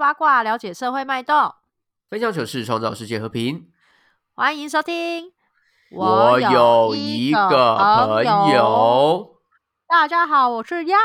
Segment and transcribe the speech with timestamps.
[0.00, 1.54] 八卦了解社会脉动，
[2.08, 3.70] 分享糗事，创造世界和平。
[4.32, 5.30] 欢迎收听。
[5.90, 9.36] 我有一个朋友，
[9.86, 10.96] 大家好，我是鸭。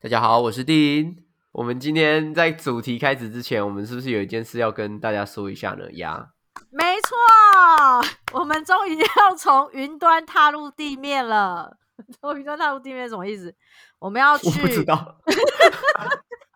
[0.00, 1.24] 大家好，我是丁。
[1.50, 5.90] 我们今天在主题开始之前，我们是不是有一件事要跟大家说一下呢？
[5.94, 6.28] 鸭，
[6.70, 11.76] 没错，我们终于要从云端踏入地面了。
[12.20, 13.52] 从云端踏入地面什么意思？
[13.98, 15.16] 我们要去，不知道。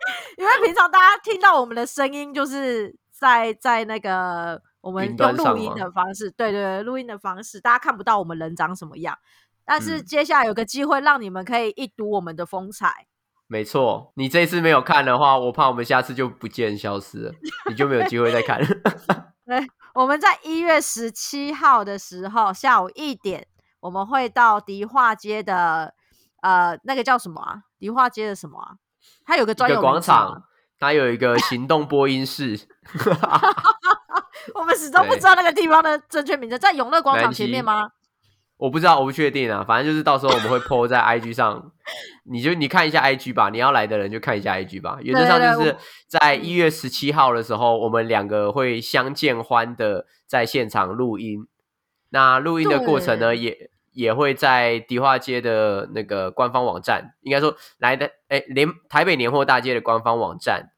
[0.37, 9.19] 因为平常大家听到我们的声音，就是在在那个我们用录音的方式，对对对，录音的方式，大家看不到我们人长什么样。
[9.65, 13.07] 但是接下来有个机会，让你们可以一睹我们的风采。
[13.47, 17.33] 没错，你这次没有看的话，我怕我们下次就不见消失了，
[17.69, 18.61] 你就没有机会再看。
[19.47, 23.47] 对，我们在一月十七号的时候下午一点，
[23.81, 25.95] 我们会到迪化街的
[26.42, 27.62] 呃那个叫什么啊？
[27.79, 28.77] 迪化街的什么啊？
[29.25, 30.42] 它有个专有广场，
[30.78, 32.59] 它有一个行动播音室。
[34.55, 37.91] 我们始终不知道那个地方的正确名称，在永乐广场前面吗？
[38.56, 39.62] 我不知道，我不确定啊。
[39.67, 41.70] 反正就是到时候我们会 po 在 IG 上，
[42.25, 43.51] 你就你看一下 IG 吧。
[43.51, 44.98] 你要来的人就看一下 IG 吧。
[45.03, 45.77] 原则上就是
[46.09, 51.47] 在一月十七号的时候，我们两个会相见欢的在现场录音。
[52.11, 53.70] 那录音的过程呢，也。
[53.99, 60.71] 也会在迪化街的那个官方网站，应该说来的哎，连台北年货大街的官方网站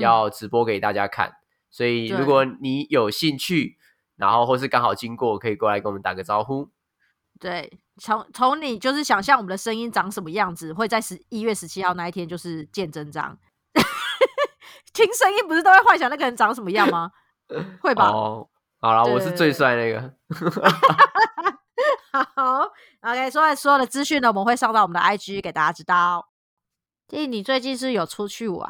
[0.00, 1.34] 要直播给大家看，
[1.70, 3.78] 所以如果你有兴趣，
[4.16, 6.68] 然后或是刚好经过，可以过来跟我们打个招呼。
[7.38, 13.38] 对，从从你就是想象我们的声音长什么样子，会在十一月十七号那一天就是见真章。
[14.92, 17.12] 听声音不是都会幻想那个人长什么样吗？
[17.80, 18.08] 会吧？
[18.08, 18.48] 哦，
[18.80, 20.14] 好了，我是最帅那个。
[22.34, 22.72] 好
[23.02, 26.28] ，OK，所以所有的资讯呢，我们会上到我们的 IG 给大家知道。
[27.08, 28.68] 弟，你最近是有出去玩？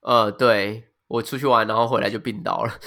[0.00, 2.72] 呃，对我出去玩，然后回来就病倒了，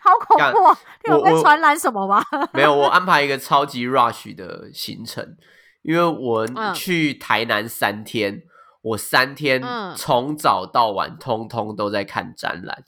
[0.00, 0.76] 好恐怖！
[1.04, 2.24] 你有被传染什么吗？
[2.52, 5.36] 没有，我安排一个超级 rush 的行程，
[5.82, 8.42] 因为我 去台南三天，
[8.82, 9.62] 我三天
[9.96, 12.84] 从早到晚，通通都在看展览。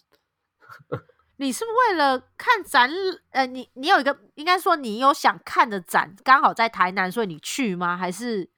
[1.41, 2.91] 你是不是为了看展？
[3.31, 7.97] 呃，你你有一个，应该说你有想看的展，刚好在台南，所以你去吗？
[7.97, 8.51] 还是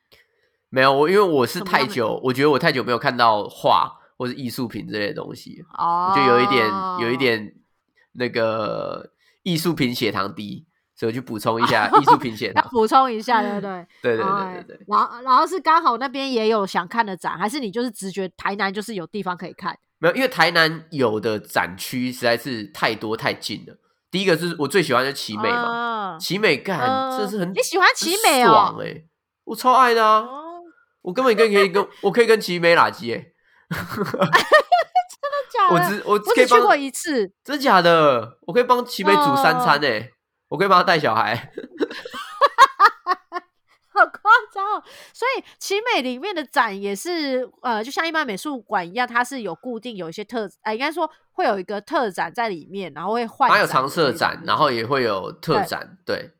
[0.70, 0.90] 没有？
[0.90, 6.66] 我因为我是太久，我觉得我太久没有看到画或者艺术品这类东西，哦，就有一点
[7.00, 7.54] 有一点
[8.12, 13.86] 那个艺术品血糖低，所以我去补充一下艺术品血 糖，补充一下，对不对？
[14.00, 14.80] 对对对对对。
[14.88, 19.78] 然后然后是刚好那边也有想看的展，还是你就是直觉台南就是有地方可以看？
[20.00, 23.76] 没有，因为台南有的展区实在是太多太近了。
[24.10, 26.80] 第一个是我最喜欢的奇美嘛，奇美干，
[27.16, 29.04] 这是很你喜欢奇美哦，哎，
[29.44, 30.26] 我超爱的啊，
[31.02, 33.26] 我根本可以可以跟我可以跟奇美拉机哎，
[33.70, 35.74] 真的假的？
[35.74, 38.38] 我只我只去过一次，真假的？
[38.48, 40.10] 我可以帮奇美煮三餐哎，
[40.48, 41.50] 我可以帮他带小孩。
[45.12, 53.50] 所以奇美里面的展也是呃，就像一般美术馆一样，它是有固定有一些特，呃，应该说会有一个特展在里面，然后会换。
[53.50, 56.30] 它有常设展，然后也会有特展，对。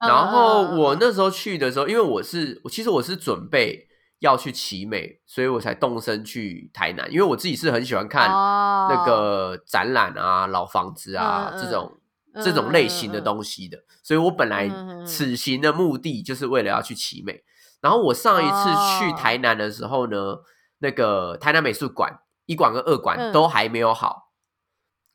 [0.00, 12.00] 然后我那时候去的时候，因为我是，其实我是准备要去奇美，所以我才动身去台南，因为我自己是很喜欢看那个展览啊、老房子啊这种。
[12.44, 14.70] 这种类型的东西的，所以我本来
[15.06, 17.42] 此行的目的就是为了要去奇美。
[17.80, 20.36] 然后我上一次去台南的时候呢，
[20.78, 24.30] 那个台南美术馆一馆跟二馆都还没有好，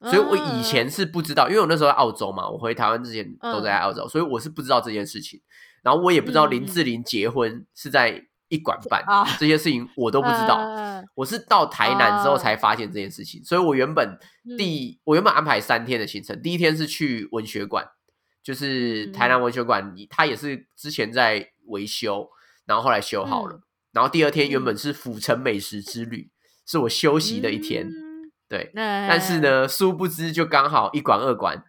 [0.02, 5.42] 所以我以前是不知道，因为我那时候在澳洲嘛，我回台湾之前都在澳洲，所以我是不知道这件事情。
[5.84, 8.28] 然后我也不知道林志玲结婚是在。
[8.52, 9.02] 一馆办
[9.40, 10.60] 这些事情我都不知道，
[11.16, 14.20] 我是到台南之后才发现这件事情，所以我原本
[14.58, 17.88] 第我原本安排三天的行程，第一天是去文学馆，
[18.44, 22.28] 就是台南文学馆，它也是之前在维修，
[22.72, 23.60] 然后后来修好了，
[23.92, 26.32] 然后第二天原本是府城美食之旅，
[26.66, 27.86] 是我休息的一天，
[28.48, 31.62] 对，但是呢，殊不知就刚好一馆二馆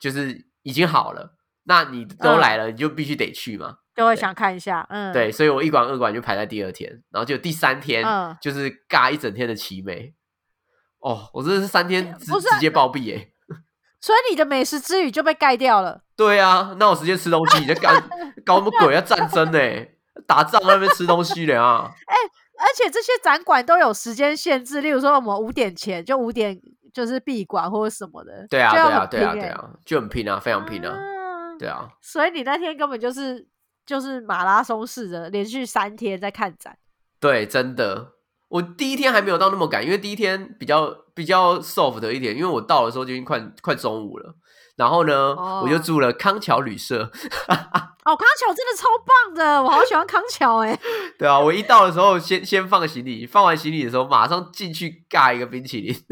[0.00, 3.76] 就是已经好了，那你都来了，你就必须得去嘛。
[3.94, 8.04] 就会想看一下，嗯，对，所以我一馆二馆就排在第二天，然后就第三天
[8.40, 10.12] 就是尬一整天的奇美，
[10.98, 13.28] 哦，我真的是三天直直接暴毙哎，
[14.02, 16.02] 所以你的美食之旅就被盖掉了。
[16.16, 17.90] 对啊，那我直接吃东西，你在搞
[18.44, 18.92] 搞什么鬼？
[18.94, 19.58] 要战争呢？
[20.30, 21.90] 打仗那边吃东西的啊？
[22.06, 22.14] 哎，
[22.58, 26.56] 而且这些展馆都有时间限制，例如说我们五点前就五点
[26.94, 28.46] 就是闭馆或者什么的。
[28.48, 30.96] 对啊，对啊，对啊，对啊，就很拼啊，非常拼啊，
[31.58, 31.88] 对啊。
[32.00, 33.48] 所以你那天根本就是。
[33.86, 36.78] 就是马拉松式的，连续三天在看展。
[37.18, 38.12] 对，真的，
[38.48, 44.32] 我第一天还没有到那么赶，因为第一天比较比较 soft 一点，因为我到的时候就已经快快中午了。
[44.76, 47.10] 然后呢，我就住了康桥旅社。
[48.10, 50.76] 哦，康桥真的超棒的，我好喜欢康桥哎。
[51.16, 55.94] 对啊，我一到的时候先先放行李，放完行李的时候马上进去尬一个冰淇淋。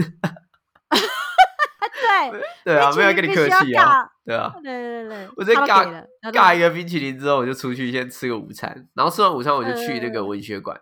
[2.00, 4.08] 对对啊，没有跟你客气啊。
[4.24, 10.80] 对啊，对对对，我直接尬尬一个冰淇淋之后，我就出去先吃个午餐，然后吃完午餐我就去那个文学馆。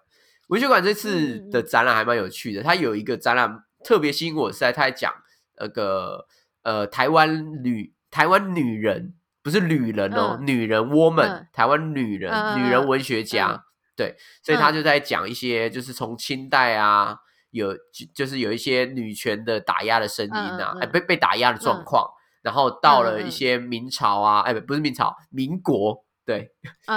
[0.49, 5.13] 文学馆这次的展览还蛮有趣的，它有一个展览特别吸引我，是在它在讲
[5.59, 6.27] 那个
[6.63, 9.15] 呃台湾女台湾女人
[9.47, 13.63] 不是女人哦，女人 woman 台湾女人女人文学家，
[13.95, 17.17] 对，所以他就在讲一些就是从清代啊
[17.53, 17.73] 有
[18.13, 22.11] 就是有一些女权的打压的声音啊，哎被被打压的状况，
[22.43, 26.05] 然后到了一些明朝啊，哎不不是明朝民国。
[26.27, 26.51] 对，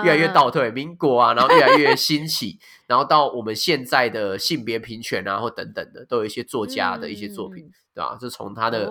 [0.03, 8.17] 越来越倒退，民国啊，然后越来越兴起，然后到我们现在的性别平权啊，或等等的，都有一些作家的一些作品，对吧？
[8.19, 8.89] 是从他的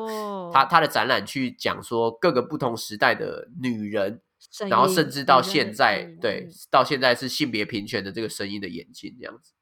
[0.53, 4.23] 他他的展览去讲说各个不同时代的女人，
[4.71, 9.53] 然后甚至到现在，对，到现在是性别平权的这个声音的演进，这样子，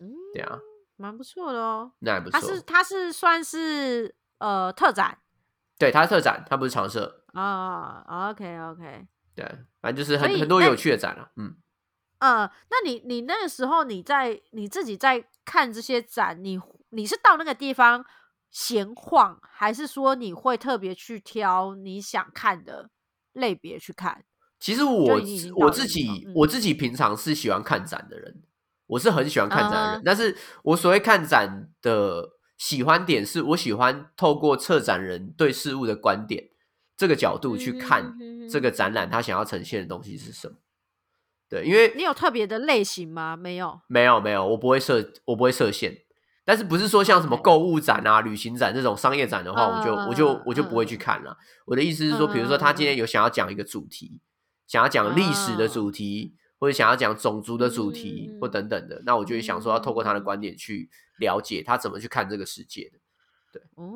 [0.00, 0.58] 嗯，对啊，
[0.96, 5.16] 蛮不错的哦，那还不错，他是他是算是呃特展，
[5.78, 7.24] 对，他是特展，他不是常设。
[7.32, 9.06] 啊，OK OK。
[9.36, 9.44] 对，
[9.82, 11.54] 反正就是很很多有趣的展了，嗯，
[12.20, 18.02] 呃，那你你那个时候你在你自己在看这些展，你你是到那个地方
[18.50, 22.88] 闲晃，还是说你会特别去挑你想看的
[23.34, 24.24] 类别去看？
[24.58, 25.20] 其实我
[25.56, 28.42] 我自己我自己平常是喜欢看展的人，
[28.86, 36.48] 我是很喜欢看展的人，但是我所谓看展的喜欢点，是我喜欢透过策展人对事物的观点。
[36.98, 38.16] 这个角度去看
[38.50, 40.56] 这个展览，他想要呈现的东西是什么？
[41.48, 43.36] 对，因为你有特别的类型吗？
[43.36, 45.96] 没有，没有，没有，我不会设，我不会设限。
[46.44, 51.36] 但是不是说像什么购物展啊、旅行展这种商业展的话，我就我就我就不会去看了。
[51.66, 54.20] 我的意思是说，比如说他今天有想要讲一个主题，
[54.66, 60.88] 想要讲历史的主题，或者想要讲种族的主题，或等等的，那我就会想说，要透过他的观点去
[61.18, 62.98] 了解他怎么去看这个世界的。
[63.52, 63.92] 对，哦，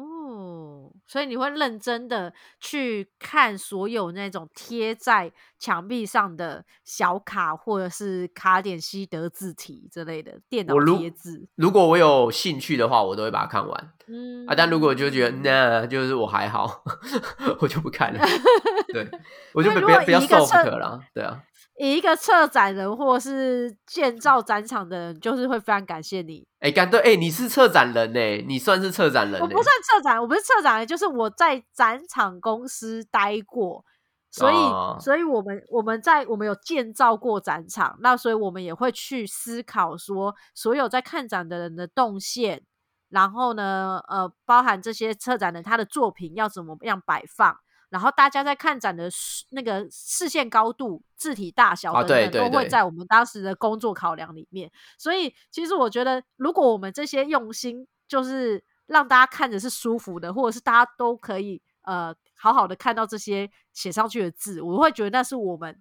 [1.07, 11.49] 所以你会认真的去看所有那种贴在墙壁上的小卡，或者是卡点西德字体之类的电脑贴字。
[11.57, 13.93] 如果我有兴趣的话，我都会把它看完。
[14.09, 16.83] 嗯啊，但如果就觉得那就是我还好，
[17.61, 18.21] 我就不看了。
[18.93, 19.09] 对，
[19.55, 21.01] 我就不要不要 soft 了。
[21.15, 21.43] 对啊。
[21.79, 26.47] 以一个策展人或是建造展场的人，就是会非常感谢你。
[26.59, 28.37] 哎，感对，哎，你是策展人呢？
[28.47, 29.41] 你算是策展人？
[29.41, 33.83] 我不算策展，我不是策展人，就是我在展场公司待过，
[34.31, 34.55] 所以，
[35.01, 42.63] 所以我们我们在我们有建造过展场，那所以我们也会去思考说，所有在看展的人的动线，
[43.09, 47.57] 然后呢，呃，包含这些策展人他的作品要怎么样摆放。
[47.91, 54.71] 然后大家在看展的视那个视线高度、字体大小等等，都会在我们当时的工作考量里面。
[54.97, 65.76] 所以，其实我觉得，如果我们这些用心，就是让大家看着是舒服的，或者是大家都可以呃好好的看到这些写上去的字，我会觉得那是我们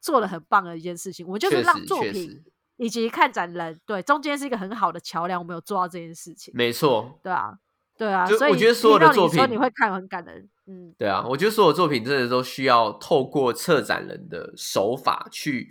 [0.00, 1.26] 做的很棒的一件事情。
[1.26, 2.42] 我们就是让作品
[2.76, 6.52] 以及看展人对中间是一个很好的桥梁，我们有做到这件事情。
[6.56, 7.58] 没错，对啊。
[7.94, 15.68] 对啊，所以我觉得所有的作品你会看很感人，嗯，对啊，我觉得所有作品真的都需要透过策展人的手法去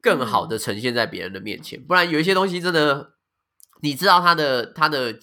[0.00, 3.14] 更好的呈现在别人的面前，不然有一些东西真的
[3.82, 5.18] 你知道它的它的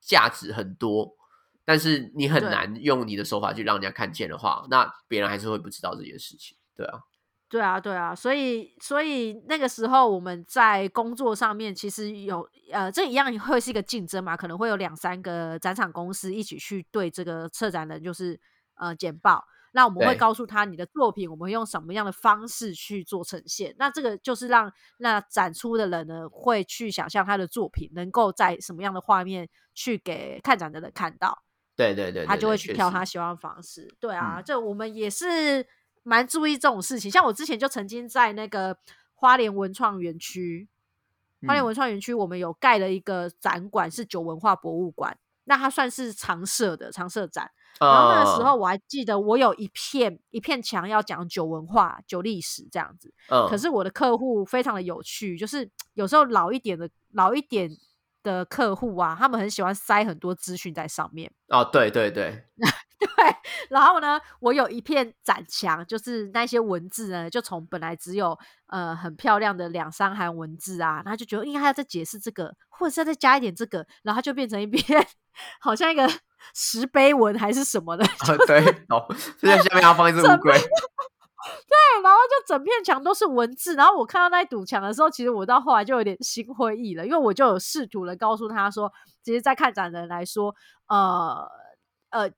[0.00, 1.16] 价值很多，
[1.64, 7.00] 但是你很难用你的手法去让人家看见的话，那别人还是会不知道这件事情，对啊。
[7.50, 18.38] 对啊，对啊，所以所以那个时候我们在工作上面其实有呃，这一样会是一个竞争嘛，可能会有两三个展场公司一起去对这个策展人就是
[18.74, 31.42] 呃简报，那我们会告诉他你的作品，我们会用什么样的方式去做呈现，那这个就是让那展出的人呢会去想象他的作品能够在什么样的画面去给看展的人看到，
[31.74, 33.02] 对对对，他就会去挑他。
[33.02, 35.66] 喜欢的方式，对啊，这我们也是。
[36.08, 38.78] 蛮注意这种事情，像我之前就曾经在那个
[39.14, 40.66] 花莲文创园区，
[41.46, 47.50] 花莲文创园区，我们有盖了一个展馆，是酒文化博物馆，那它算是常设的常设展。
[47.78, 53.12] 然后那个时候我还记得，我有一片一片墙要讲酒文化、酒历史这样子。
[53.48, 57.70] 可是我的客户非常的有趣，就是有时候老一点的老一点
[58.24, 61.30] 的客户啊，他们很喜欢塞很多资讯在上面。
[61.48, 62.46] 哦，对对对。
[63.16, 63.36] 对，
[63.70, 68.36] 然后呢，我有一片展墙，就是那些文字呢，就从本来只有
[68.66, 75.06] 呃很漂亮的两三行文字啊，然后就觉得应该要再解释这个，或者是再加一点这个，然后就变成一篇
[75.60, 76.08] 好像一个
[76.54, 78.04] 石碑文还是什么的。
[78.46, 79.06] 对，哦，
[79.38, 80.52] 就在下面要放一只乌龟。
[80.52, 90.54] 对，然后就整片墙都是文字，然后我看到那一堵墙的时候，其实我到后来就有点心灰意了，因为我就有试图的告诉他说，其实，在看展的人来说，
[90.88, 91.48] 呃
[92.10, 92.30] 呃，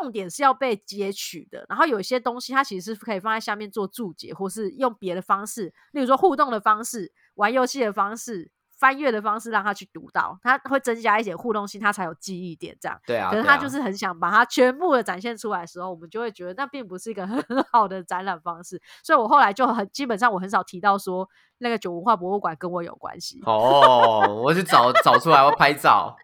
[0.00, 8.50] 重点是要被截取的，然后有一些东西它其实是可以放在下面做注解，或是用别的方式，例如说互动的方式、玩游戏的方式。
[8.74, 12.76] 翻阅的方式让他去读到，他会增加一些互动性，他才有记忆点。
[12.80, 13.30] 这样，对啊。
[13.30, 18.82] 可是他就是很想把它全部的展现出来的时候，我们就会觉得那并不是一个 很好的展览方式。
[19.04, 23.40] 所以我后来就很基本上，我很少提到说那个酒文化博物馆跟我有关系。
[23.46, 26.16] 哦，我去找找出来，我拍照。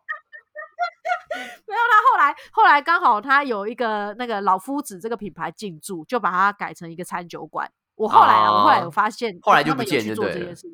[1.66, 7.70] 没有，啦后来后来刚好他有一个那个老夫子这个品牌进驻，就把它改成一个餐酒馆。
[7.94, 10.68] 我后来啊，我后来有发现，后来就不见去做这件事。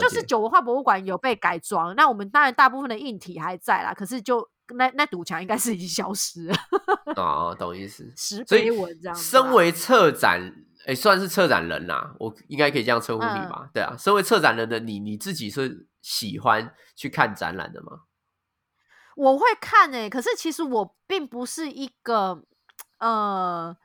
[0.00, 6.56] 就是酒文化博物馆有被改装，那我们当然大部分的硬体还在啦，可是就那那堵墙应该是已经消失了。
[7.14, 8.12] 哦，懂意思。
[8.16, 9.14] 石碑文这样。
[9.14, 10.52] 身为策展，
[10.86, 13.68] 哎，算是策展人啦，我应该可以这样称呼你吧？
[13.72, 18.00] 对啊，身为策展人的你，你自己是喜欢去看展览的吗？
[19.16, 22.44] 我会看诶，可是其实我并不是一个
[23.00, 23.76] 呃。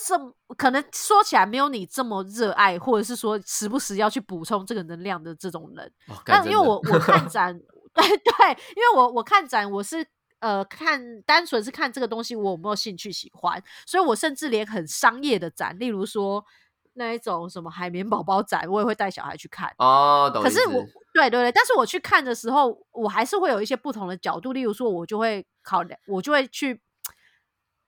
[0.00, 0.16] 这
[0.56, 5.92] 可能说起来没有你这么热爱，或者是说时不时要去补充这个能量的这种人。
[6.24, 7.58] 但因为我我看展，
[7.92, 10.06] 对 对，因为我我看展，我是
[10.38, 16.44] 呃看单纯是看这个东西我有没有兴趣喜欢，所以我甚至连很商业的展，例如说
[16.92, 19.74] 那一种什么海绵宝宝展，我也会带小孩去看。
[19.78, 20.80] 哦，可是我
[21.18, 26.80] 对对对，但是我去看的时候，我还是会有一些不同的角度，例如说，我就会考量，我就会去。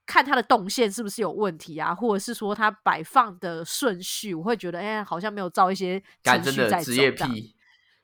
[0.03, 6.83] 看它的动线是不是有问题啊，或者是说它摆放的顺序，我会觉得哎，好像没有照一些程序在走。
[6.83, 7.55] 职业癖，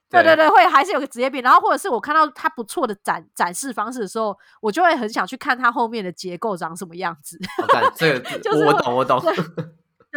[0.09, 1.41] 对对对，会还是有个职业病。
[1.41, 7.37] 然后或者是我看到它不错的展展示方式的时候，我就会很想去看它后面的结构长什么样子。
[7.97, 8.17] 这
[8.51, 9.21] 个 我懂，我懂。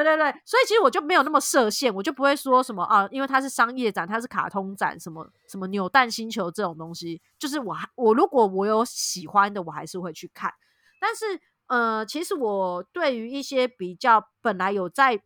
[0.04, 10.52] 对对对，所以其实我就没有那么设限，我就不会说什么啊，因为它是商业展，它是卡通展，什么什么扭蛋星球这种东西，就是我还我如果我有喜欢的，我还是会去看，
[11.00, 11.40] 但是。
[11.70, 15.22] 呃，其实我对于一些比较本来有在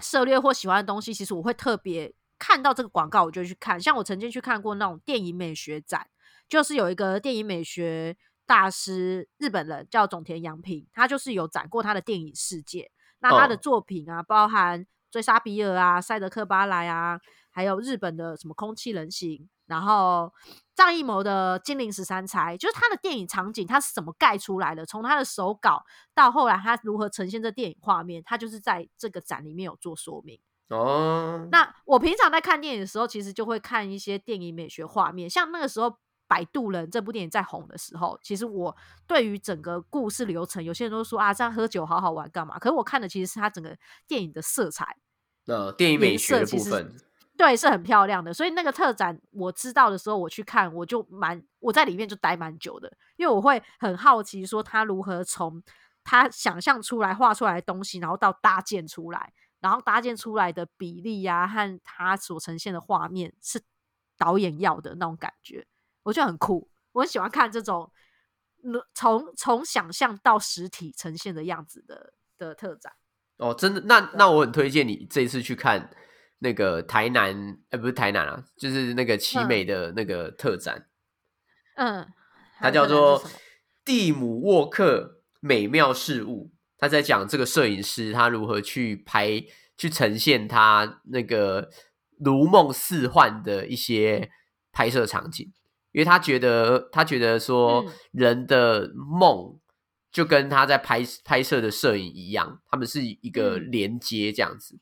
[0.00, 3.80] 涉猎或喜欢的东西，其实我会特别看到这个广告，我就去看。
[3.80, 6.06] 像我曾经去看过那种电影美学展，
[6.50, 8.14] 就是有一个电影美学
[8.44, 12.90] 大师，日本人叫总田洋平，他就是有展过他的电影世界。
[13.20, 19.48] 那他的作品啊，包含追杀比尔啊、赛德克巴莱啊，还有日本的什么空气人形。
[19.66, 20.32] 然后，
[20.74, 24.84] 张艺谋的《金陵十三钗》就是他的电影场景，他是怎么盖出来的？
[24.84, 30.40] 从他的手稿到后来他如何呈现这电影画面，他就是在这个展里面有做说明。
[30.70, 35.30] 哦，那我平常在看电影的时候，其实就会看一些电影美学画面。
[35.30, 35.86] 像那个时候
[36.30, 42.56] 《摆渡人》这部电影在红的时候，其实我对于整个故事流程，有些人都说啊，这样喝酒好好玩干嘛？
[42.56, 44.96] 可是我看的其实是它整个电影的色彩，
[45.46, 46.94] 呃，电影美学的部分。
[47.36, 48.32] 对，是很漂亮的。
[48.32, 55.60] 所以那个特展我知道的时候，我去看，我就蛮我在里面就待蛮久的，因为我会很好奇，说他如何从
[56.04, 63.62] 他想象出来画出来的东西，然后到搭建出来，然后搭建出来的比例呀，和他所呈现的画面是
[64.18, 65.66] 导演要的那种感觉，
[66.02, 66.70] 我觉得很酷。
[66.92, 67.90] 我很喜欢看这种
[68.94, 72.92] 从从想象到实体呈现的样子的的特展。
[73.36, 73.80] 哦，真的？
[73.82, 75.90] 那那我很推荐你这一次去看。
[76.42, 80.88] 那个台南，呃，不是台南啊，就是那个奇美的那个特展，
[81.76, 82.08] 嗯，
[82.58, 83.22] 它叫做
[83.84, 86.50] 蒂姆沃克美妙事物。
[86.78, 89.44] 他在讲这个摄影师他如何去拍、
[89.76, 91.68] 去呈现他那个
[92.18, 94.30] 如梦似幻的一些
[94.72, 95.52] 拍摄场景，
[95.92, 99.58] 因为他觉得他觉得说人的梦
[100.12, 104.78] 就跟他在拍拍摄的摄影一样，他们是一个连接这样子。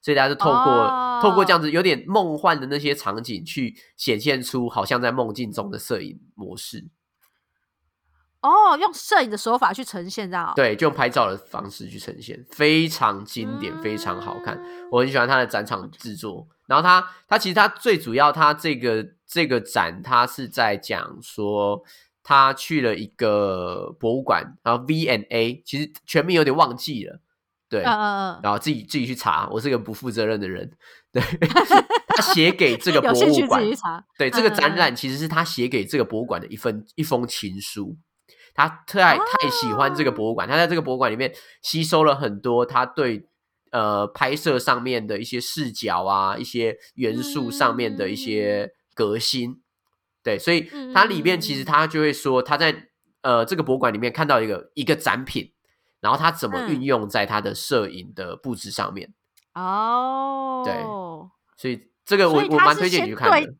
[0.00, 6.88] 所以大家就透过透过这样子有点梦幻的那些场景，去显现出好像在梦境中的摄影模式。
[8.42, 14.60] 哦，用摄影的手法去呈现，这样对，就用拍照的方式去呈现，非常经典，非常好看。
[14.90, 16.46] 我很喜欢他的展场制作。
[16.66, 21.82] 然后他他其实他最主要，他这个这个展，他是在讲说
[22.22, 27.20] 他去了一个博物馆，然后 V N A，其实全名有点忘记了。
[27.68, 30.70] 对，嗯嗯嗯，然后自己自己去查，我是个不负责任的人。
[31.12, 31.22] 对，
[32.08, 33.62] 他写给这个博物馆，
[34.18, 37.96] 对这个展览其实是他写给这个博物馆的一份一封情书。
[38.54, 41.32] 他太太喜欢这个博物馆，他在这个博物馆里面
[41.62, 43.26] 吸收了很多他对
[43.70, 49.60] 呃拍摄上面的一些视角啊，一些元素上面的一些革新。
[50.22, 52.88] 对，所以它里面其实他就会说他在
[53.22, 55.52] 呃这个博物馆里面看到一个一个展品，
[56.00, 59.12] 然后他怎么运用在他的摄影的布置上面。
[59.54, 60.74] 哦，对，
[61.56, 63.54] 所以这个我我蛮推荐你去看的。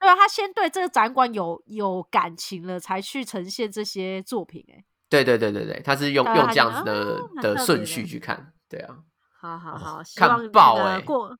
[0.00, 4.64] 对啊，他先对这个展馆有有感情了，才去呈现这些作品。
[4.72, 8.52] 哎，对对对对对，他是用用这样子的的顺序去看。
[8.68, 8.96] 对啊，
[9.40, 11.00] 好好好，看爆哎！
[11.00, 11.36] 过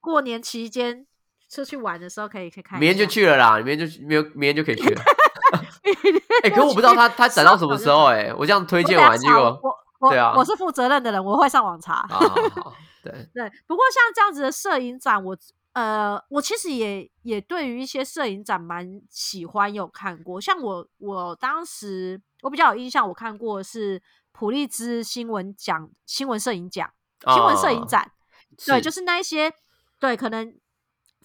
[0.00, 1.06] 过年期间
[1.48, 2.80] 出去玩的时候可以可以看。
[2.80, 5.02] 明天就去了啦，明天就没有明天就可以去了。
[6.42, 9.60] 哎，可我不知道他他展到什么时候哎，我这样推荐完结果，
[10.10, 12.06] 对啊，我是负责任的人，我会上网查。
[12.10, 12.28] 好好
[12.62, 12.74] 好，
[13.04, 13.48] 对 对。
[13.68, 15.36] 不过像这样子的摄影展，我。
[15.74, 20.40] 呃，我其实也也对于一些摄影展蛮喜欢，有看过。
[20.40, 24.00] 像我我当时我比较有印象，我看过是
[24.30, 26.88] 普利兹新闻奖新闻摄影奖
[27.26, 28.10] 新闻摄影展，
[28.64, 29.52] 对，就是那一些
[29.98, 30.56] 对可能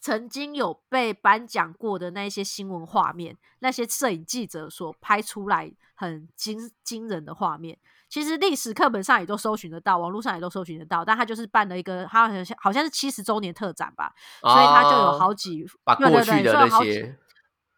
[0.02, 7.78] 曾经有被颁奖过的那一些新闻画面，那些摄影记者所拍出来很惊惊人的画面。
[8.10, 17.18] 其实历史课本上也都搜寻得到，网络上也都搜寻得到，但他就是办了一个，他好像好像是七十周年特展吧，所以他就有好几把过去的那些，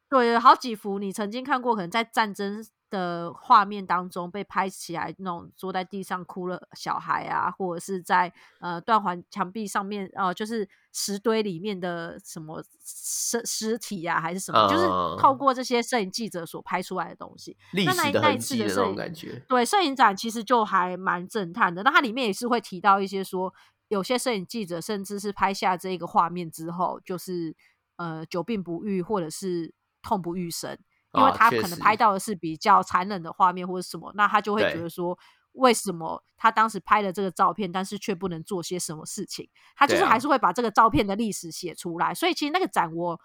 [0.09, 2.65] 对，好几幅你曾经看过，可能在战争。
[2.91, 14.85] 的画面当中被拍起来那种坐在地上哭了小孩啊，或者是在呃断环墙壁上面呃就是石堆里面的什么尸尸体呀，还是什么，就是
[15.21, 17.55] 透过这些摄影记者所拍出来的东西。
[17.71, 19.43] 历史的痕迹的那种感觉。
[19.47, 21.83] 对，摄影展其实就还蛮震撼的。
[21.83, 23.53] 那它里面也是会提到一些说，
[23.87, 27.55] 有些摄影记者甚至是拍下这个画面之后，就是
[27.95, 30.77] 呃久病不愈，或者是痛不欲生。
[31.13, 35.19] 因为他可能拍到的是比较残忍的画面或者什么，那他就会觉得说，
[35.53, 39.49] 为什么他当时拍了这个照片，但是却不能做些什么事情？
[39.75, 42.13] 他就是还是会把这个照片的历史写出来。
[42.13, 43.19] 所以其实那个展，我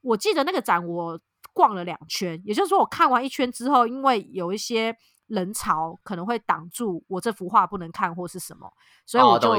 [0.00, 1.20] 我记得那个展我
[1.52, 8.72] 逛了两圈，也就是说我看完一圈之后，因为有一些人潮可能会挡住我这幅画不能看或是什么，
[9.06, 9.50] 所以我就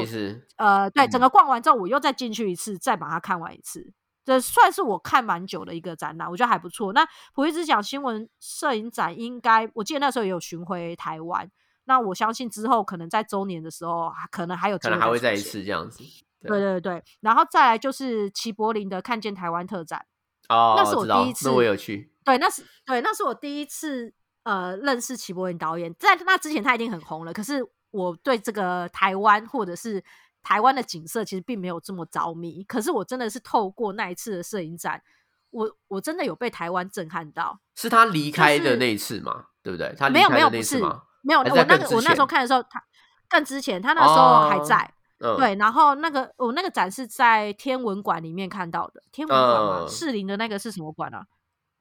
[0.57, 3.93] 呃对整个逛完之后，我又再进去一次，再把它看完一次。
[4.23, 6.91] 这算是我看蛮久的一个展览，我觉得还不错。
[6.93, 11.47] 那普一直讲新闻摄影展，应该我记得那时候也有巡回台湾。
[11.85, 16.03] 那我相信之后可能在周年的时候，可能还有可能还会再一次这样子。
[16.41, 20.05] 对对对，然后再来就是齐柏林的看见台湾特展
[20.49, 22.11] 哦，那是我第一次，那我有去。
[22.23, 25.93] 对，那是对，那是我第一次呃认识齐柏林导演。
[25.97, 30.03] 在那之前他已经很红了，可是我对这个台湾或者是。
[30.47, 35.01] 台湾的景色其实并没有这么着迷，可是我真的是透过那一次的摄影展，
[35.49, 37.59] 我我真的有被台湾震撼到。
[37.73, 39.47] 是他离开的那一次吗？
[39.63, 39.95] 对不对？
[39.97, 40.79] 他没有没有不是
[41.25, 41.39] 没有。
[41.39, 42.81] 我那个我那时候看的时候，他
[43.27, 44.89] 更之前，他那时候还在。
[45.37, 49.01] 对，然后那个我那个展是在天文馆里面看到的。
[49.11, 51.25] 天文馆吗，士林的那个是什么馆啊？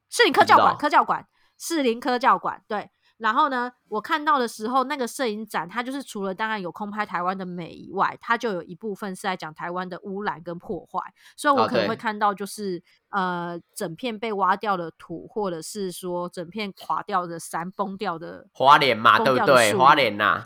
[0.09, 1.27] 士林科教馆，科教馆，
[1.59, 2.91] 士林科教馆，对。
[3.19, 11.01] 然后呢，我看到的时候，那个摄影展，它就是除了当然有空拍台湾的美以外，它就有一部分是在讲台湾的污染跟破坏。
[11.37, 19.75] 所以我可能会看到，就是呃，整片被挖掉的土，或者是说整片垮掉的山、崩掉的花莲嘛，对不对？
[19.75, 20.45] 花莲呐，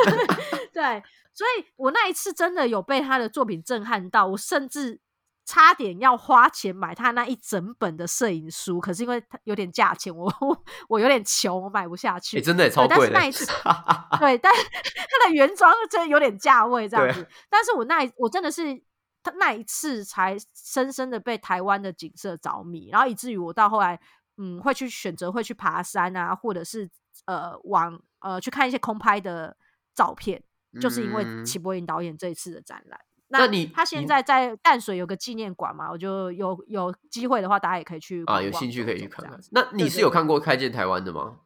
[0.72, 1.02] 对。
[1.32, 5.00] 所以我那一次真的有被他的作品震撼到，我甚至。
[5.46, 10.28] 差点要花钱买他那一整本的摄影书，可是因为他有点价钱，我
[10.90, 12.42] 我有点穷，我买不下去。
[12.42, 12.96] 真的也超贵。
[12.96, 13.46] 但是那一次，
[14.18, 17.24] 对，但它的 原装真的有点价位这样子。
[17.48, 18.74] 但是我那一我真的是
[19.22, 24.00] 他那一次才深深的被台湾的景色着迷，然后以至于我到后来，
[24.38, 26.90] 嗯，会去选择会去爬山啊，或者是
[27.26, 29.56] 呃往呃去看一些空拍的
[29.94, 30.42] 照片，
[30.80, 33.00] 就是因为齐柏林导演这一次的展览。
[33.28, 35.90] 那你他现在在淡水有个纪念馆嘛？
[35.90, 39.38] 我就有有机会的话，大家也可以去啊，有兴趣可以去看看。
[39.50, 41.38] 那你是有看过《开建台湾》的吗？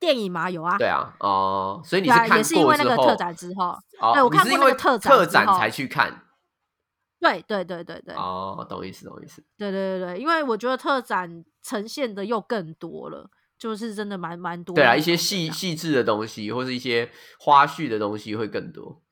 [0.00, 0.48] 电影吗？
[0.50, 0.78] 有啊。
[0.78, 3.76] 对啊，哦，所以你是看也是因为那个特展之后，
[4.14, 6.22] 对我看过那个特展特展才去看。
[7.20, 8.14] 对对对对对。
[8.14, 9.44] 哦，懂意思，懂意思。
[9.56, 14.74] 对对对对，因为我觉得特展呈现的又更多了，就是真的蛮蛮多。
[14.74, 19.02] 对啊，一些细细致的东西，或是一些花絮的东西会更多。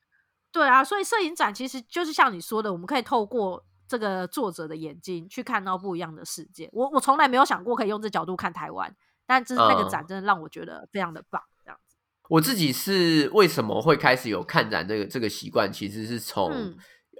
[0.51, 6.69] 对啊，所以摄影展其实就是像你说的，我们可以透过这个作者的眼睛去看到不一样的世界。
[6.73, 8.93] 我我从来没有想过可以用这角度看台湾，
[9.25, 11.41] 但这那个展真的让我觉得非常的棒。
[11.63, 11.95] 这样子，
[12.29, 16.75] 我自己是为什么会开始有看展这个这个习惯，其实是从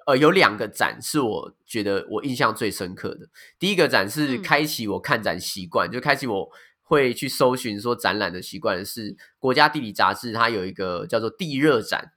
[0.06, 3.30] 呃有两个展是我觉得我印象最深刻的。
[3.58, 6.50] 第一个展是开启我看展习惯，就开启我。
[6.84, 12.12] 会去搜寻说展览的习惯是国家地理杂志，它有一个叫做地热展。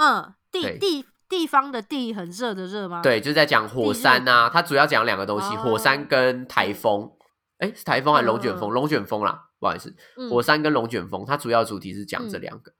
[0.00, 3.02] 嗯，地地地方的地很热的热吗？
[3.02, 7.12] 对，就是在讲火山啊，它主要讲两个东西，火山跟台风。
[7.58, 8.70] 哎，是台风还是龙卷风？
[8.70, 9.94] 龙卷风啦，不好意思，
[10.30, 12.72] 火山跟龙卷风，它主要主题是讲这两个。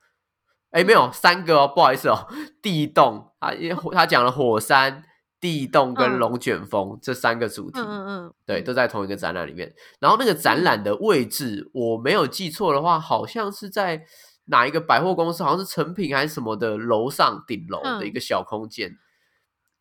[0.70, 2.26] 哎，没有三个哦，不好意思哦，
[2.62, 5.02] 地动啊，因为他讲了火山、
[5.38, 9.70] 地动跟龙卷风这三个主题，嗯嗯，对，都在同一个展览里面。
[9.98, 14.02] 然后那个展览的位置，我没有记错的话，好像是在
[14.50, 18.98] 哪一个百货公司，好像是成品还是什么的楼上顶楼的一个小空间，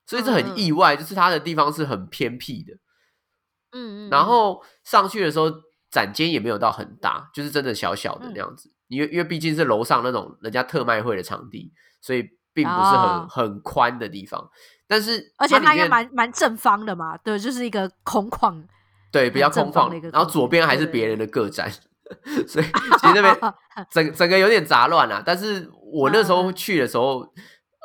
[0.05, 2.73] 所以这很意外，就是它的地方是很偏僻的，
[3.71, 5.51] 嗯嗯，然后上去的时候
[5.91, 8.71] 展间也没有到很大，就是真的小小的那样子。
[8.87, 14.49] 因为因为毕竟是楼上那种人家特卖会的场地，所以并不是很很宽的地方。
[14.87, 18.65] 但是而且它应该蛮蛮正方的嘛，对，就是一个空旷，
[19.11, 20.11] 对，比较空旷。
[20.11, 21.71] 然后左边还是别人的个展，
[22.47, 23.53] 所以其实那边
[23.91, 25.21] 整整个有点杂乱啊。
[25.25, 27.25] 但是我那时候去的时候，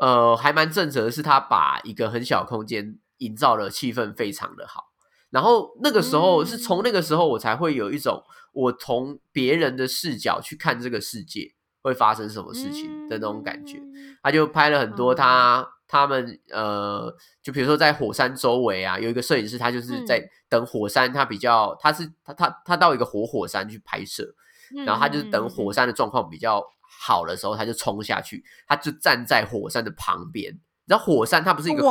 [0.00, 4.84] 呃，还蛮正直的是，他把一个很小空间营造的气氛非常的好。
[5.30, 8.22] 然后那个时候是从那个时候我才会有一种。
[8.56, 11.53] 我从别人的视角去看这个世界
[11.84, 13.78] 会发生什么事情的那种感觉，
[14.22, 24.34] 他就拍了很多他他们呃，就比如说在火山周围啊，有一个摄影师，他就是在等火山，他比较他是他他他到一个活火山去拍摄，
[24.86, 31.90] 然后他就是等火山的状况比较好的时候，他就冲下去，他就站在火山的旁边，然后火山它不是一个口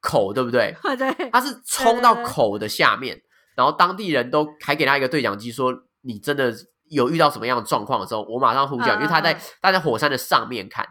[0.00, 0.72] 口对不对？
[0.96, 3.20] 对，他是冲到口的下面。
[3.56, 6.54] 然后当地人都还给他一个对讲机，说你真的
[6.90, 10.86] 有遇到什么样的状况的时候，我马上呼叫，因为他在他在火山的上面看，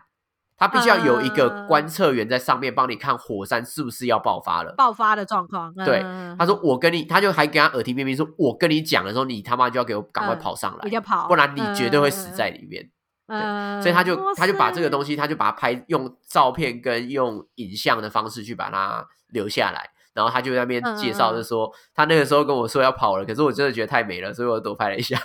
[0.58, 5.74] 他必须要有一个观测员在上面帮你看火山是不是要爆发了，爆发的状况。
[5.74, 6.04] 对，
[6.38, 12.90] 他说我跟你，他就还给他耳提面命说，我跟你讲的时候，你他妈就要给我赶快跑上来，跑，不然你绝对会死在里面。
[13.28, 19.90] 对，所以他就他就把这个东西，他就把它拍用照片跟用影像的方式去把它留下来。
[20.18, 25.16] 然后他就在那边介绍，就说他那个时候跟我说要跑了，可是我真的觉得太美了，所以我多拍了一下。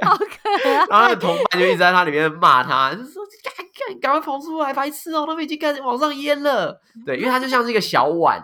[0.00, 0.24] 好可
[0.64, 0.72] 爱。
[0.72, 6.80] 然后他的同伴就一直在他里面骂他，就说赶赶赶快跑出来，白痴哦，他们已经开始往上淹了。
[7.04, 8.40] 对，因为它就像是一个小碗，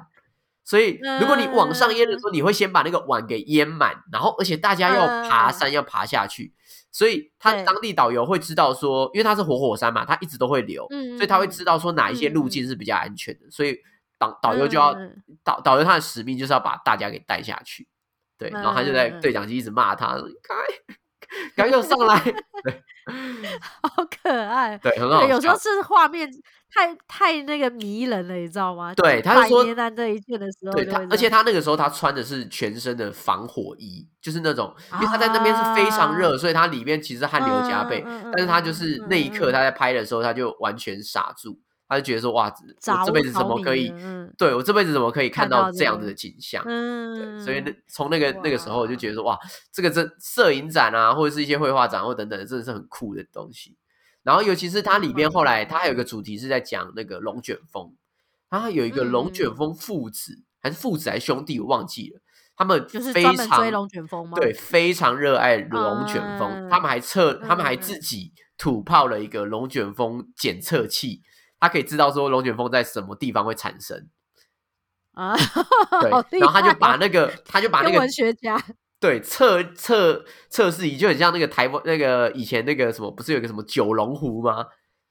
[0.64, 6.52] 所以如果你往上淹的时候，你会先把那个碗给淹满，然后而且大家要爬山要爬下去。
[6.94, 13.50] 所以他当地导游会知道说，因为他是活火山嘛，他一直都会流，所以他会知道说哪一些路径是比较安全的。
[13.50, 13.76] 所以
[14.16, 14.96] 导导游就要
[15.42, 17.88] 导导游他的使命就是要把大家给带下去，
[18.38, 20.16] 对，然后他就在对讲机一直骂他，
[21.56, 22.20] 赶赶紧上来，
[22.62, 22.82] 对，
[23.82, 25.26] 好可爱，对，很好。
[25.26, 26.30] 有时候是画面
[26.72, 28.94] 太太那个迷人了，你知道吗？
[28.94, 34.08] 对，他是说这一片的时候，对他，而且他那个时候他穿的是全身的防火衣。
[34.24, 38.02] 就是那种，因为他在那边是非常热，所以他里面其实汗流浃背。
[38.32, 43.92] 但是他就是那一刻他在拍的时候，他就完全傻住，他就觉得说：“哇，我这辈子怎么可以？
[44.38, 49.38] 对我这辈子怎么可以看到这样子的景象？”对，所以那从那个那个时候，我就觉得说：“哇，
[49.72, 53.76] 这个这摄影展啊，或者是一些绘画展或等等的，真的是很酷的东西。”
[54.22, 57.94] 然后尤其是它里面后来，它还有一个主题是在讲那个龙卷风，
[58.48, 62.20] 它有一个龙卷风父子还是父子还是兄弟，我忘记了。
[62.56, 64.38] 他们就是追龙卷风吗？
[64.40, 66.68] 对，非常热爱龙卷风。
[66.70, 71.20] 他们还测，他们还自己土炮了一个龙卷风检测器，
[71.60, 74.08] 它可以知道说龙卷风在什么地方会产生。
[75.12, 75.36] 啊，
[76.00, 78.60] 对，然后他就把那个，他就把那个文学家
[78.98, 84.66] 对测测测试仪，就很像那个台湾那个以前那个什么，不是有个什么九龙湖吗？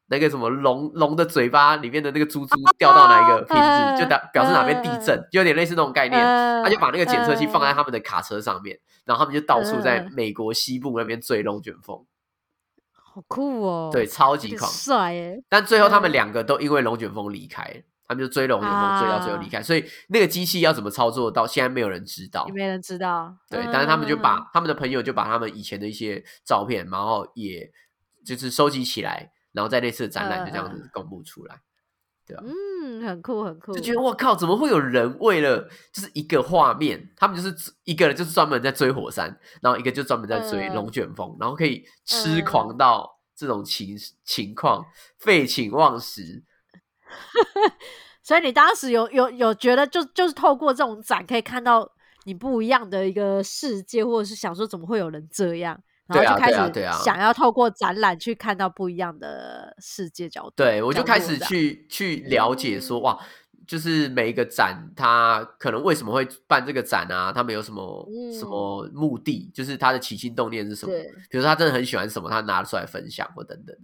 [0.08, 6.22] 那个什么龙龙的嘴巴里面的那个珠珠掉到哪一个瓶子，就表表示哪边地震，就有点类似那种概念。
[6.22, 12.06] 他就把那个检测器放在他们的卡车上面，然后他们就到处在美国西部那边追龙卷风，
[13.14, 13.90] 好酷哦！
[13.94, 15.44] 对，超级狂，帅耶！
[15.48, 19.62] 但最后他们两个都因为龙卷风离开，他们就追龙卷风追到最后离开。
[19.62, 23.38] 所以那个机器要怎么操作，到现在没有人知道，没人知道。
[23.50, 27.72] 对，但是他们就把他们的朋友就把他们以前的一些照片，然后也
[28.26, 29.32] 就是收集起来。
[29.52, 31.56] 然后在那次展览就这样子公布出来，
[32.26, 32.44] 对啊？
[32.46, 44.86] 嗯，很酷很酷，就觉得我靠，怎么会有人为了就是一个画面，他们就是一个人就是专门在追火山，然后一个就专门在追龙卷风，然后可以痴狂到这种情情况，
[45.20, 46.44] 废寝忘食。
[48.24, 51.92] 所以你当时有有有觉得，就就是透过这种展，可以看到
[52.24, 55.78] 你不一样的一个世界，或者是想说，怎么会有人这样？
[56.08, 60.54] 然后就开始想要透过展览去看到不一样的世界角度。
[60.56, 63.18] 对，我就开始去去了解说，哇，
[63.66, 67.32] 就是每一个展，他可能为什么会办这个展啊？
[67.32, 68.06] 他们有什么
[68.38, 69.50] 什么目的？
[69.54, 70.92] 就是他的起心动念是什么？
[71.30, 73.76] 比如说他真的很喜欢什么，他拿出来分享或等等。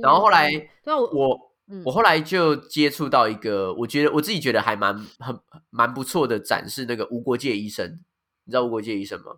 [0.00, 0.50] 然后后来，
[1.12, 1.52] 我
[1.84, 5.36] 我后来就接触到一个，我觉得我自己觉得还蛮很
[5.70, 7.98] 蛮不错的展，示那个无国界医生。
[8.44, 9.32] 你知道无国界医生吗？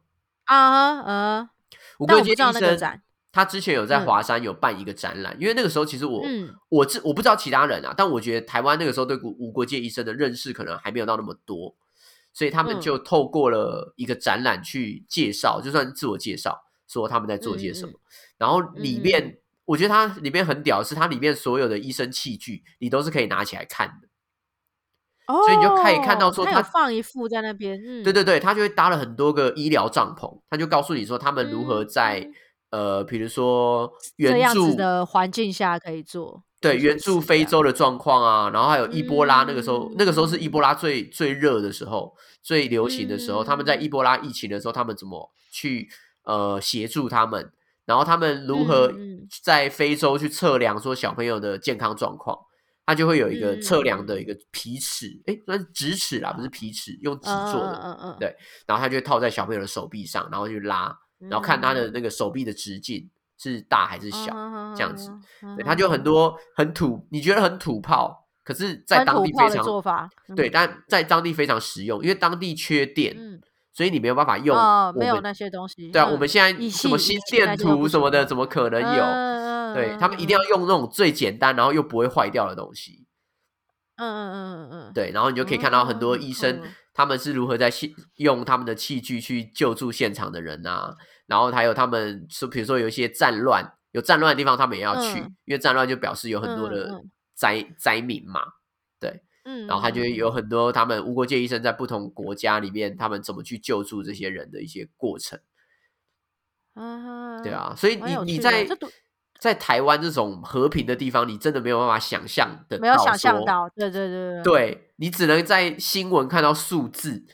[0.45, 1.51] 啊呃，
[1.99, 3.01] 无国界医生。
[3.31, 6.25] 他之前有在华山有办一个展览，因为那个时候其实我
[6.71, 11.77] 我知我不知道其他人啊，但我觉得台湾那个时候对吴国界医生的认识可能还没有到那么多，
[12.33, 16.59] 所以他们就透过了一个展览去介绍，就算自我介绍，
[16.89, 17.93] 说他们在做些什么。
[18.39, 24.08] 然后里面我觉得它里面很屌，是它里面所有的医生器具，你都是可以拿起来看的。
[25.29, 32.29] 哦，所以你就可以看到说他放一副在那边，对对对，他就会搭了很多个医疗帐篷，他就告诉你说他们如何在。
[32.71, 40.75] 呃，比如说援助的环境下可以做，对援助非洲的状况啊，然后还有伊波拉那个时候，那个时候是伊波拉。
[40.75, 43.89] 最最热的时候，最流行的时候，他们在伊。
[43.89, 45.89] 波拉疫情的时候，他们怎么去
[46.25, 47.51] 呃协助他们，
[47.87, 48.93] 然后他们如何
[49.43, 52.39] 在非洲去测量说小朋友的健康状况，
[52.89, 58.35] 他就会有一个测量的一个皮尺，哎，那是直尺啦，不是皮尺，用纸做的，嗯嗯，对，
[58.67, 60.99] 然后他就套在小朋友的手臂上，然后去拉。
[61.21, 64.33] 然后看他的那个手臂的直径是大还是小，
[64.77, 65.11] 这样子，
[65.57, 73.17] 对，他就很多很土，你觉得很土炮，可是在当地非常做法，对，但在当地非常实用，因为当地缺电，
[73.79, 74.57] 所以你没有办法用，
[74.97, 75.89] 没有那些东西。
[75.93, 79.73] 对啊，我们现在什么心电图什么的，怎么可能有？
[79.73, 83.07] 对他们一定要用那种最简单，然后又不会坏掉的东西。
[83.97, 86.61] 嗯嗯嗯嗯嗯，对，然后你就可以看到很多医生。
[86.93, 90.97] 他们是如何在器用他们的器具去救助现场的人啊？
[91.29, 97.01] 然后还有他们说，比如说有一些战乱，有战乱的地方，他们也要去，因为战乱就表示有很多的
[97.37, 98.58] 灾灾民嘛，对，
[99.49, 105.41] 嗯，然后他就有很多他们无国界医生在不同国家里面，他们怎么去救助这些人的一些过程，
[107.43, 108.67] 对啊，所以你你在。
[109.41, 117.25] 在台湾这种和平的地方，你真的没有办法想象的，没有想象到，对对对对，对你只能在新闻看到数字，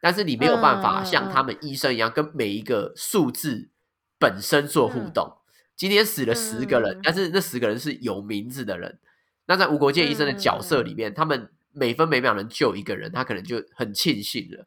[0.00, 3.70] 但是你没有办法像他们医生一样，跟每一个数字
[4.18, 5.36] 本身做互动。
[5.76, 8.98] 今天死了十个人，但是那十个人是有名字的人。
[9.46, 14.66] 那在无国界医生的角色里面，他们每分每秒能救一个人，他可能就很庆幸了。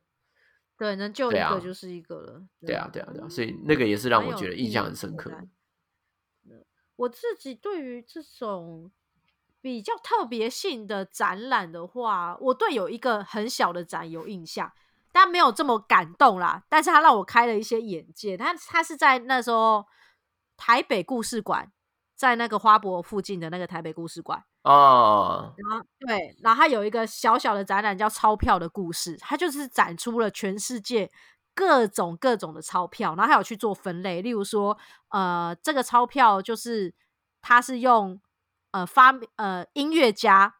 [0.77, 2.45] 对，能救一个就是一个了。
[2.59, 5.31] 对啊，对啊，对啊，所以那个也是让我觉得印象很深刻。
[6.97, 8.91] 我自己对于这种
[9.61, 14.71] 比较特别性的展览的话，我对有一个很小的展有印象，
[15.11, 16.63] 但没有这么感动啦。
[16.69, 18.37] 但是他让我开了一些眼界。
[18.37, 19.85] 他他是在那时候
[20.55, 21.71] 台北故事馆，
[22.15, 25.53] 在那个花博附近的那个台北故事馆哦。
[25.57, 31.09] 然后对，然后它有一个小小的展览叫《钞票的故事》，它就是展出了全世界。
[31.57, 36.93] 各种各种的钞票，然后还有去做分类，例如说，呃，这个钞票就是
[37.41, 38.19] 它是用
[38.71, 40.55] 呃发呃音乐家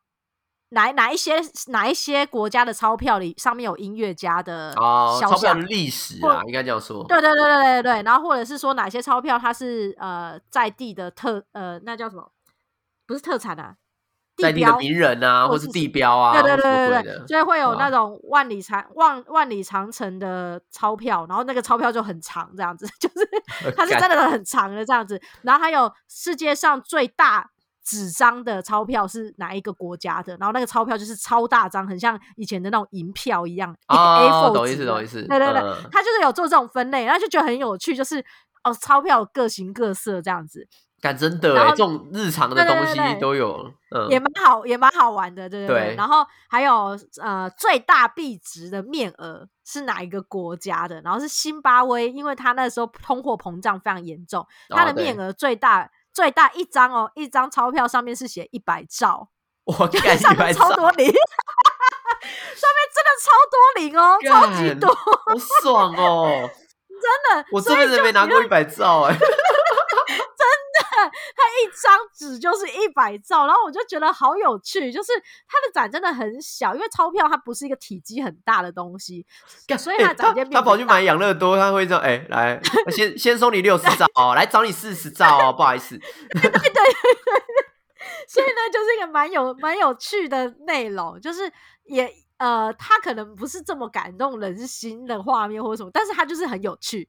[0.70, 1.34] 哪哪一些
[1.68, 7.04] 哪一些国家的钞票里上面有音乐家的哦，钞票的历史啊，应该这样说。
[7.10, 12.32] 对对对对对对，然后或者是说哪些钞票它是呃在地的特呃那叫什么？
[13.06, 13.76] 不是特产啊。
[14.38, 25.22] 在地的名人啊，或是地标啊，对对对对对，所以会有那种万里长万万里长城的钞票，然后那个钞票就很长，这样子， 就是它是真的很长的这样子。
[25.44, 27.50] 然后还有世界上最大
[27.84, 30.36] 纸张的钞票是哪一个国家的？
[30.38, 33.74] 然后那个钞票就是超大张，很像以前的那种银票一样。
[33.88, 35.24] 哦，懂意思，懂意思。
[35.28, 38.24] 对对对，他就是有做这种分类，然后就觉得很有趣，就是
[38.64, 40.68] 哦，钞票各形各色这样子。
[41.02, 45.96] 感真的哎，这种日常的东西都有，嗯，也蛮好，也蛮好玩的，对对对。
[45.96, 51.00] 然后还有呃，最大币值的面额是哪一个国家的？
[51.02, 59.30] 然后是新巴威，因为他那时候通货膨胀非常严重，它的面额最大最大一张哦，一张钞票上面是写一百兆，
[59.66, 59.76] 哇，
[60.18, 61.14] 上面超多零，上
[62.74, 66.50] 面真的超多零哦，超级多，好爽哦，
[66.90, 69.16] 真的，我这辈子没拿过一百兆哎。
[69.16, 69.55] 它
[71.04, 75.12] 一张纸就是一百兆，然后我就觉得好有趣，就是
[75.48, 79.26] 他的展真的很小，因为钞票它不是一个体积很大的东西，
[79.78, 85.98] 所以它展间他跑去买养乐多，他会这样，哎，来， 先先收你六十兆哦，来找你四十兆哦，不好意思，
[86.34, 86.84] 对对对对，
[88.28, 91.52] 所以呢，就是一个蛮有蛮有趣的内容，就是
[91.86, 97.08] 也呃，他可能不是这么感动人心的画面或者什么，但是他就是很有趣。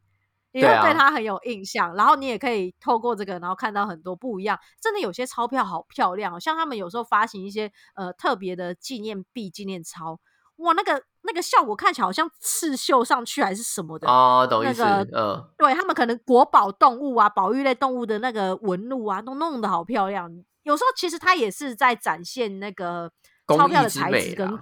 [0.61, 1.95] 你会对它很有印象。
[1.95, 4.59] 然后你也可以透过这个，然后看到很多不一样。
[4.81, 10.19] 真的有些钞票好漂亮，像他们有时候发行一些呃特别的纪念币、纪念钞，
[10.57, 14.83] 哇，那个那个效果看起来好像刺绣上去还是什么的哦，懂意思？
[14.83, 20.31] 嗯，对他们可能国宝动物啊、保育类动物的那个纹路啊，都弄得好漂亮。
[20.63, 23.11] 有时候其实它也是在展现那个
[23.49, 24.59] 钞票的材质跟。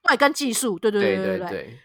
[0.00, 1.78] 对，跟技术，对对对对对对，对，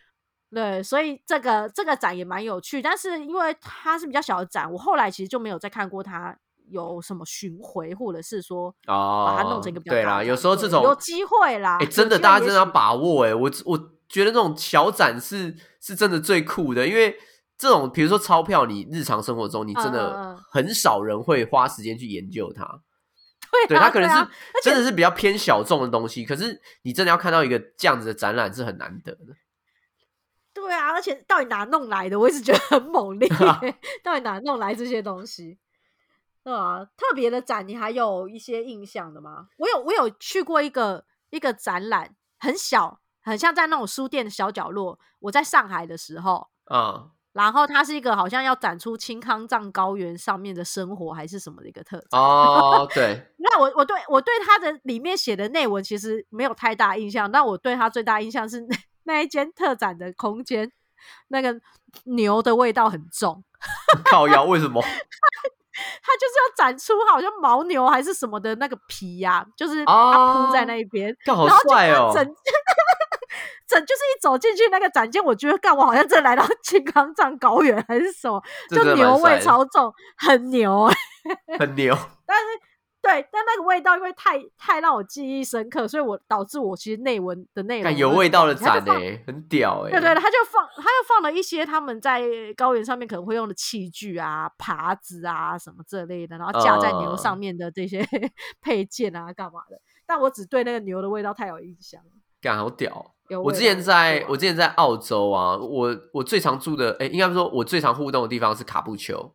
[0.84, 6.38] 所以这个这个展也蛮有趣，但是因为它是比较小的展，我后来其实就没有再看过它
[6.70, 10.24] 有什么巡回，或者是说哦，把它弄成一个比较对啦。
[10.24, 17.16] 有时候这种有机会啦，哎，真的，大家真的要把握哎，我我觉得这种小展是是真的最酷的，因为
[17.58, 22.64] 这种比如说钞票，你日常生活中你真的很少人会花时间去研究它。
[23.70, 24.28] 对，它可能是
[24.64, 29.36] 真的是比较偏小众的东西，可是你真的要看到一个这样子的展览是很难得的。
[30.54, 32.20] 对啊，而且到底哪弄来的？
[32.20, 33.28] 我一直觉得很猛烈，
[34.04, 35.58] 到底哪弄来这些东西？
[36.44, 39.48] 对啊，特别的展，你还有一些印象的吗？
[39.58, 45.00] 我有，我有去过一个一个展览，很小，很像在那种书店的小角落。
[45.20, 47.12] 我在上海的时候，啊。
[47.34, 53.26] 然后它是一个好像要展出青康藏高原上面的生活还是什么的一个特展哦，对。
[53.40, 58.64] 那我我对我对它的里面写的内文其实没有太大印象，但我对它最大印象是
[59.06, 60.72] 那那一间特展的空间，
[61.30, 61.54] 那个
[62.06, 63.44] 牛的味道很重。
[64.06, 64.82] 靠腰为什么？
[64.84, 72.36] 它就是要展出好像牦牛还是什么的那个皮呀，就是它铺在那一边，然后就整。
[73.66, 78.40] 整就是一走进去那个展间，我觉得干我好像真来到青康藏高原还是什么，
[78.70, 80.88] 就牛味超重，很牛，
[81.58, 81.98] 很牛。
[82.28, 82.46] 但是
[83.04, 89.92] 对，但那个味道因为太太让我记忆深刻，所以我导致我其实内文的内容有味道的展诶，很屌诶。
[89.92, 92.24] 对对，他就放，他就放了一些他们在
[92.56, 98.02] 高原上面可能会用的器具啊、耙子啊什么这类的，然后架在牛上面的这些
[98.62, 99.78] 配件啊，干嘛的？
[100.06, 102.10] 但我只对那个牛的味道太有印象了。
[102.42, 103.14] 干好屌！
[103.44, 109.34] 我之前在我之前在澳洲啊，我我最常住的，哎，应该说我最常互动的地方是卡布丘。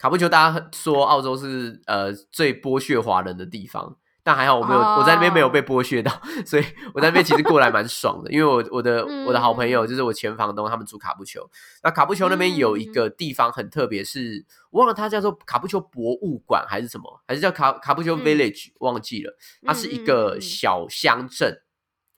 [0.00, 6.10] 卡布丘大家说澳洲是呃最剥削华人的地方，但还好我没有我在那边没有被剥削到，
[6.46, 8.32] 所以我在那边其实过来蛮爽的。
[8.32, 11.46] 因为我我的我的好朋友就是我前房东，他们住卡布丘。
[11.82, 19.36] 那卡布丘那边有一个地方很特别，是忘了它叫做卡布丘博物馆还是什么，还是叫卡卡布丘 Village 忘记了，
[19.66, 21.60] 它是一个小乡镇。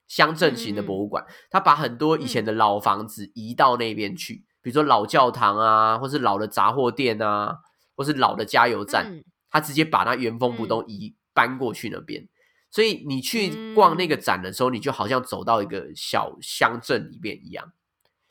[0.08, 7.60] 乡镇型的博物馆，他把很多以前的老房子移到那边去，比如说老教堂啊，或是老的杂货店啊，
[7.96, 12.28] 或是老的加油站，他直接把它原封不动移搬过去那边。
[12.70, 17.72] 所以你去逛那个展的时候，你就好像走到一个小乡镇里面一样。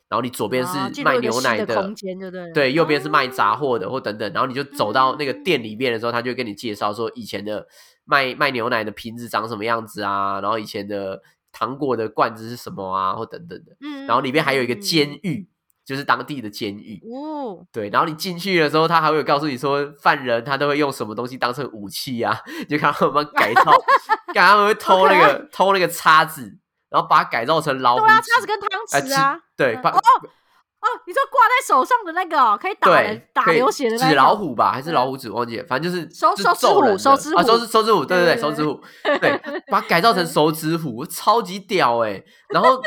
[0.09, 2.73] 然后你左边是卖牛奶的对对？
[2.73, 4.33] 右边是卖杂货的或等等。
[4.33, 7.67] 然后你就走到那个店里面的时候，他就跟你介绍说以前的
[8.03, 11.21] 卖卖牛奶的瓶子长什么样子啊，然后以前的。
[11.53, 13.13] 糖果的罐子是什么啊？
[13.13, 15.49] 或等等的，嗯，然后里面还有一个监狱，
[15.91, 17.65] 就是当地的监狱哦。
[17.73, 22.39] 对，然后你进去的时候，他还会告诉你说，犯人他都会用什么东西当成武器啊？
[22.69, 23.71] 就看他们改造，
[24.33, 26.49] 看他们会偷那个偷那个叉子，
[26.89, 28.01] 然后把它改造成老虎。
[28.05, 28.69] 对啊，叉子跟汤
[29.01, 29.89] 匙啊，对，把。
[29.89, 35.29] 哦，哦你说挂在手上的那个可以打人、打流血的纸老虎吧，还是老虎纸？
[35.29, 42.23] 忘记了，反正就是手手指虎，手指虎啊，手指手指虎，对对对，手指虎，对，把它改造成手指虎，超级屌哎！
[42.49, 42.81] 然后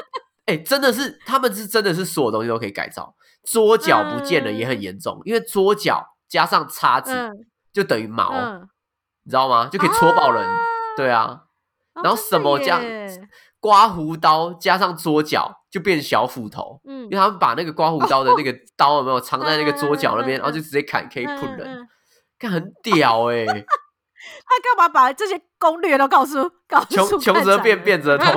[0.47, 7.31] 哎，真的是他们是真的是所有东西都可以改造，桌角不见了也很严重，因为桌角加上叉子
[7.73, 8.33] 就等于毛，
[9.25, 9.69] 你知道吗？
[9.73, 10.47] 就可以戳爆人，
[10.97, 11.43] 对啊。
[12.03, 12.81] 然后什么加
[13.61, 15.61] 刮胡刀加上桌角。
[15.75, 21.85] 就变小斧头，嗯，因为他们把那个刮胡刀的那个 刀有没有藏在那个桌角那边，然后就直接砍可以扑人，
[22.39, 23.43] 看很屌哎！
[24.47, 28.33] 他干嘛把这些攻略都告诉告诉穷穷则变变则通，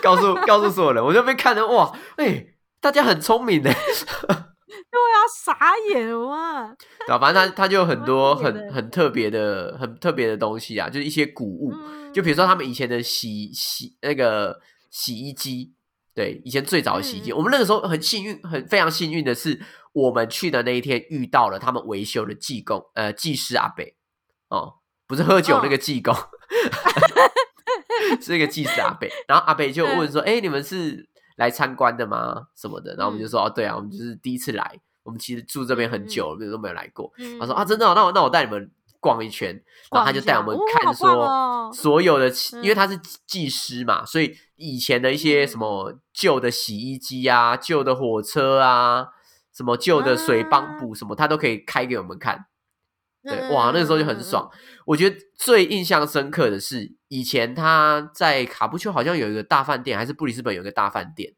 [0.02, 2.46] 告诉告诉所有人，我就被看的哇，哎，
[2.80, 5.56] 大家很聪明的，对啊，傻
[5.92, 6.74] 眼哇！
[7.06, 11.72] 对反正他他就有很多很很特别的很特别的东西啊，就是一些古物，
[12.12, 14.60] 就比如说他们以前的洗洗那个
[14.90, 15.74] 洗衣机。
[16.12, 19.58] 对，以前最早的洗衣机，我们那个时候很幸运，很非常幸运的是，
[19.92, 23.94] 我们去的那一天遇到了他们维修的技工，呃，技师阿北，
[24.48, 24.74] 哦，
[25.06, 26.12] 不是喝酒那个技工，
[28.20, 29.10] 是一个技师阿北。
[29.28, 32.48] 然后阿北就问说：“哎，你们是来参观的吗？
[32.56, 37.94] 什么的？”然后我们就说：“哦，对啊，我们就是第一次来，我们其实住这边很久，没有都没有来过。”他说：“啊，真的？
[37.94, 38.70] 那我那我带你们。”
[39.02, 39.48] 逛一圈，
[39.90, 42.30] 然后他就带我们看说所有的，
[42.62, 49.06] 因为他是技师嘛，所以以前的一些什么旧的洗衣机啊、旧的火车啊，
[49.56, 52.44] 什么旧的水帮补什么，他都可以开给我们看。
[53.22, 54.50] 对，哇，那个时候就很爽。
[54.84, 61.34] 我觉得最印象深刻的是，以前他在卡布丘好像有一个大饭店，还是布里斯本有一个大饭店，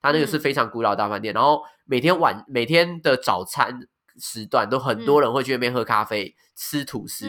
[0.00, 1.34] 他那个是非常古老的大饭店。
[1.34, 3.88] 然后每天晚每天的早餐
[4.20, 7.26] 时段，都很多人会去那边喝咖啡、吃吐司。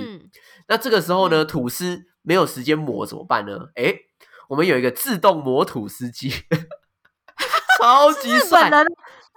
[0.68, 3.70] 那这个时候呢，吐司没有时间磨怎么办呢？
[3.74, 3.96] 哎，
[4.50, 6.30] 我们有一个自动磨吐司机，
[7.82, 8.70] 超级帅。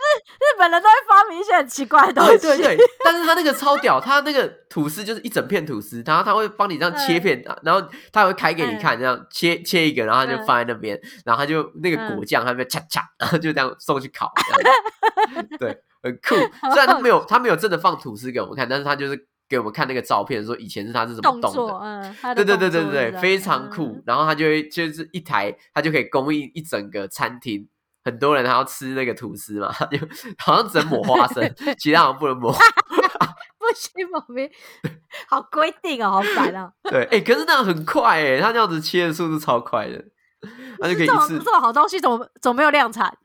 [0.00, 14.32] 日日本人都会发明一些很奇怪的东西，对，但是他那个超屌，他那个吐司就是一整片吐司，然后他会帮你这样切片，然后他会开给你看，这样切切一个，然后他就放在那边，然后他就那个果酱，他就恰恰，然后就这样送去烤，
[15.58, 16.34] 对，很酷。
[16.72, 24.02] 虽然他没有他没有真的放吐司给我们看，但是他就是给我们看那个照片，说以前是他是怎么动的，嗯，对对对对对对，非常酷。
[24.06, 27.68] 然后他就会就是一台，他就可以供应一整个餐厅。
[28.04, 29.98] 很多人还要吃那个吐司嘛， 就
[30.38, 32.52] 好像只能抹花生， 其他好像不能抹。
[33.60, 33.92] 不行，
[35.28, 36.72] 好规定哦，好烦啊。
[36.84, 40.02] 对，哎，可是那样很快哎，他这样子切的速度超快的，
[40.80, 41.38] 那就可以一次。
[41.38, 43.16] 这种好东西怎么怎么没有量产？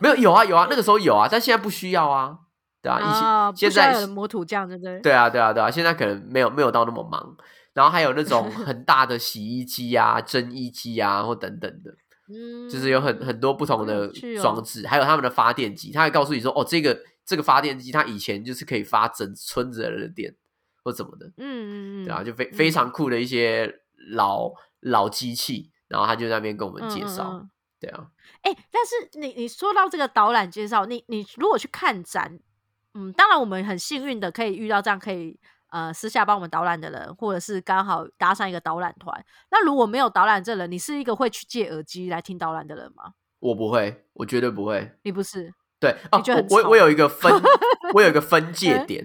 [0.00, 2.36] 没有，有啊有啊，那个时候有啊，但现在不需要啊，
[2.82, 5.00] 对啊，以前现在磨土匠对不对？
[5.00, 7.36] 对啊对啊对啊，现在可能没有没有到那么忙，
[7.72, 11.94] 然后还有那种很大的洗衣机啊、蒸衣机啊，或等等的。
[12.28, 14.08] 嗯，就是有很很多不同的
[14.40, 20.34] 装置，还有他们的发电机，他会告诉你说，哦，这个这个发电机，它以前就是可以发整村子的人的电，
[20.84, 27.46] 或怎么的，嗯嗯嗯，对啊，就非非常酷的一些老老机器，然后他就在那边跟我们介绍，
[27.80, 28.08] 对啊，
[28.42, 32.38] 哎，但是你你说到这个导览介绍，你你如果去看展，
[32.94, 35.38] 嗯，当然我们很幸运的可以遇到这样可以。
[35.70, 39.24] 呃，私下帮我们导览的人，或者是刚好搭上一个导览团。
[39.50, 43.12] 那如果没有导览这人，你是一个会去借耳机来听导览的人吗？
[43.40, 44.92] 我不会，我绝对不会。
[45.02, 45.52] 你不是？
[45.78, 47.32] 对哦，我我有一个分，
[47.94, 49.04] 我有一个分界点。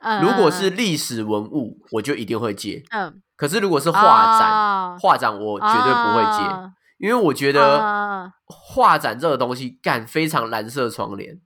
[0.00, 2.82] 嗯如果是历史文物，我就一定会借。
[2.90, 3.20] 嗯。
[3.36, 11.38] 可是如果是画展，画展我绝对不会借，因为我觉得画展这个东西干非常蓝色窗帘。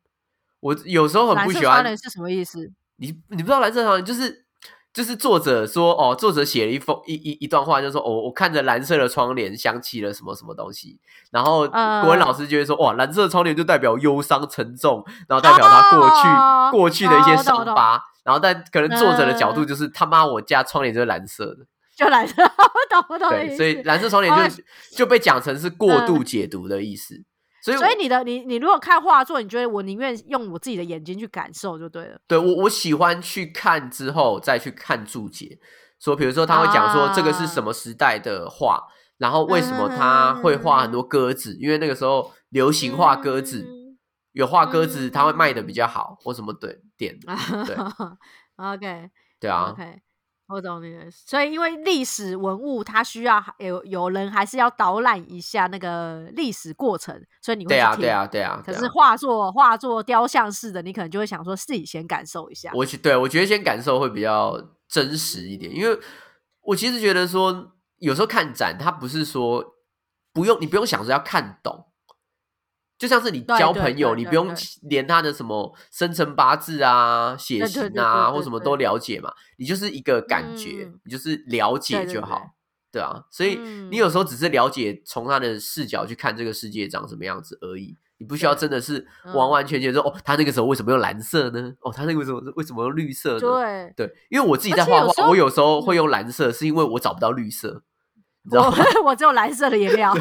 [0.60, 1.84] 我有时候很不喜欢。
[1.96, 2.70] 是什么意思？
[2.96, 4.44] 你你不知道蓝色窗帘就是
[4.92, 11.00] 就是作者说哦，作者写了一封一一一段话，就说哦，我看着蓝色的窗帘想起了什么什么东西，
[11.32, 21.66] 然后国文老师就会说哇，蓝色的窗帘就代表忧伤沉重，然后代表他过去过去的一些伤疤，然后但可能作者的角度就是他妈我家窗帘就是蓝色的，
[21.96, 22.48] 就蓝色，我
[22.88, 24.62] 懂我懂，对，所以蓝色窗帘就
[24.98, 27.24] 就被讲成是过度解读的意思。
[27.64, 32.18] 所以，所以你的你你如果看画作，你觉得我宁愿用我自己的眼睛去感受就对了。
[32.28, 35.58] 对我我喜欢去看之后再去看注解，
[35.98, 38.82] 说比如说他会讲说这个是什么时代的画，
[39.16, 43.66] 然后为什么他会画很多鸽子，因为那个时候流行画鸽子，
[44.32, 47.18] 有画鸽子他会卖的比较好，或什么对点
[47.66, 47.74] 对。
[48.56, 49.08] OK，
[49.40, 49.70] 对啊。
[49.72, 50.03] OK。
[50.46, 58.62] 我懂你的，所以因为历史文物它需要有有人还是要导览一下那个历史过程，所以你会对啊对啊对啊。
[58.64, 62.70] 可是画作画作雕像式的，你可能就会想说自己先感受一下。
[62.74, 65.98] 我对我觉得先感受会比较真实一点，因为
[66.60, 69.64] 我其实觉得说有时候看展，它不是说
[70.32, 71.86] 不用你不用想着要看懂。
[73.04, 74.50] 就像是你交朋友，你不用
[74.88, 82.40] 连他的什么生辰八字啊、血型啊或什么都了解嘛，你就是一个感觉，你就是了解就好，
[82.90, 83.24] 对啊。
[83.30, 83.56] 所以
[83.90, 91.74] 你有时候只是了解，从他的视角去看这个世界长什么样子而已，你不需要真的是完完全全说哦，他那个时候为什么用蓝色呢？
[91.82, 93.38] 哦，他那个为什么为什么用绿色？
[93.38, 97.82] 对对，因为我自己在画画，我有时候会用蓝色，是因为我找不到绿色。
[98.50, 98.74] 我
[99.04, 100.14] 我只有蓝色的颜料，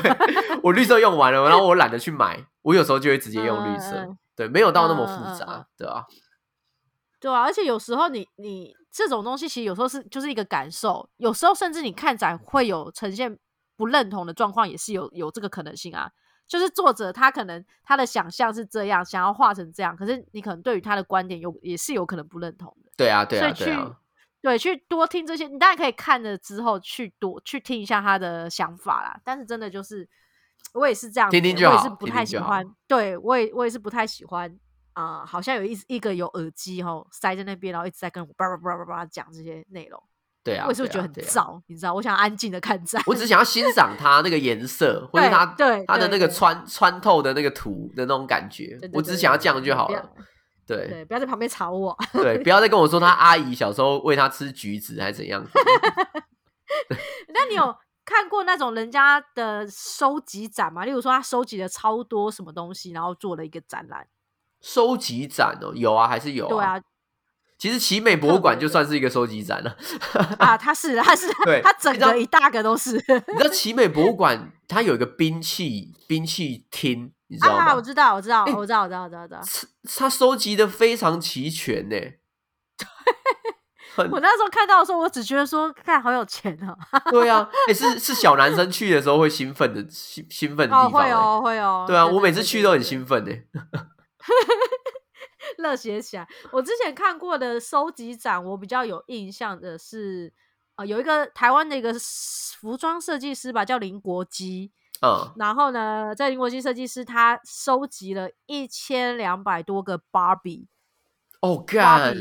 [0.62, 6.06] 我绿色用完了，然后我懒得去买，我有时候就会直接用绿色，对，没有到那么复杂，对吧？
[7.20, 13.38] 对啊，而且有时候你你这种东西其实有时候是就是一个感受，有时候甚至你看展会有呈现
[13.76, 16.10] 不认同的状况，也是有有这个可能性啊。
[16.46, 22.92] 就是作者他可能他的想象是这样，想要画成这样，可是你可能对于他的观点有也是有可能不认同的。
[22.98, 23.98] 对啊，对啊，对啊。
[24.44, 29.18] 对，去多听这些，你当然可以看了之后去多去听一下他的想法啦。
[29.24, 30.06] 但是真的就是，
[30.74, 31.78] 我也是这样，听听就好。
[31.78, 34.54] 我也是不太喜欢，对我也我也是不太喜欢
[34.92, 35.26] 啊。
[35.26, 39.98] 好像有一一个有耳机哈塞在那边，然后一直在跟我叭叭叭叭叭讲这些内容。
[40.44, 41.94] 对啊，我也是觉得很燥，你知道？
[41.94, 48.78] 我想安静的看展，我只想要欣赏它那个颜色，或者它对它的那个穿穿透的那个图的那种感觉。
[48.92, 50.12] 我只想要这样就好了。
[50.66, 51.98] 对对，不要在旁边吵我。
[52.14, 55.44] 对，不要再跟我说他阿姨小时候喂他吃橘子还是怎样。
[57.34, 60.86] 那你有看过那种人家的收集展吗？
[60.86, 64.08] 例如说他收集了超多什么东西，然后做了一个展览。
[64.62, 66.48] 收集展哦，有啊，还是有。
[66.48, 66.82] 对啊，
[67.58, 69.78] 其实奇美博物馆就算是一个收集展了。
[70.40, 72.94] 啊，它是，它是，对，它整个一大个都是。
[72.94, 77.74] 你知道奇美博物馆它有一个兵器兵器厅，你知道吗？
[77.74, 79.42] 我知道，我知道，我知道，我知道，我知道，知道。
[79.98, 81.96] 它收集的非常齐全呢。
[84.12, 86.78] 我那时候看到的时候，我只觉得说，看好有钱哦。
[87.10, 90.92] 对啊，也 是是小男生去的时候会兴奋的兴兴奋的地方。
[90.92, 91.86] 会哦，会哦。
[91.88, 93.32] 对啊，我每次去都很兴奋呢。
[95.58, 96.28] 热血起来！
[96.52, 100.32] 我之前看过的收集展，我比较有印象的是，
[100.76, 101.94] 呃，有一个台湾的一个
[102.60, 104.72] 服装设计师吧，叫林国基。
[105.04, 105.34] 嗯。
[105.36, 110.68] 然后呢，在英国籍设计师，他收集了一千两百多个芭比。
[111.42, 112.16] 哦，God！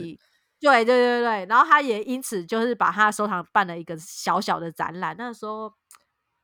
[0.60, 5.14] 对对对对，然后他也因此就是把他收藏办了一个小小的展览。
[5.18, 5.72] 那时候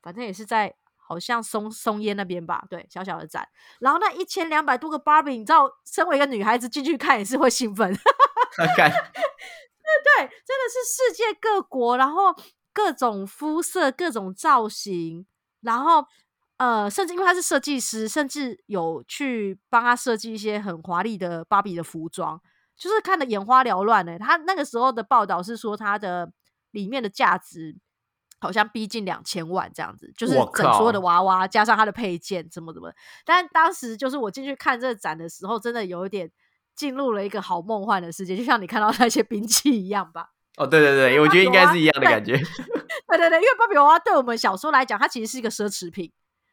[0.01, 3.49] 反正也是在好像松松烟那边吧，对，小小的展。
[3.81, 7.93] 然后那一千两百多个芭比，你知道，身为一个女孩子进去看也是会兴奋。
[8.57, 12.35] 对对，真的是世界各国，然后
[12.73, 15.27] 各种肤色、各种造型，
[15.61, 16.05] 然后
[16.59, 22.41] 呃，甚至因为他是设计师，甚至有去帮他设计一些很华丽的芭比的服装。
[22.77, 24.17] 就是看的眼花缭乱呢。
[24.21, 26.31] 他那个时候的报道是说，他的
[26.71, 27.77] 里面的价值
[28.41, 32.93] 好像逼近两千万这样子，就是整所有的娃娃加上他的配件，怎么怎么。
[33.25, 36.31] 但当时就是我进去看这个展的时候，真的有一点
[36.77, 40.29] 进入了一个好梦幻的世界，就像你看到那些兵器一样吧。
[40.57, 42.37] 哦，对对对，我觉得应该是一样的感觉。
[43.11, 46.13] 对对对，因为芭比娃娃对我们小时候来讲，它其实是一个奢侈品。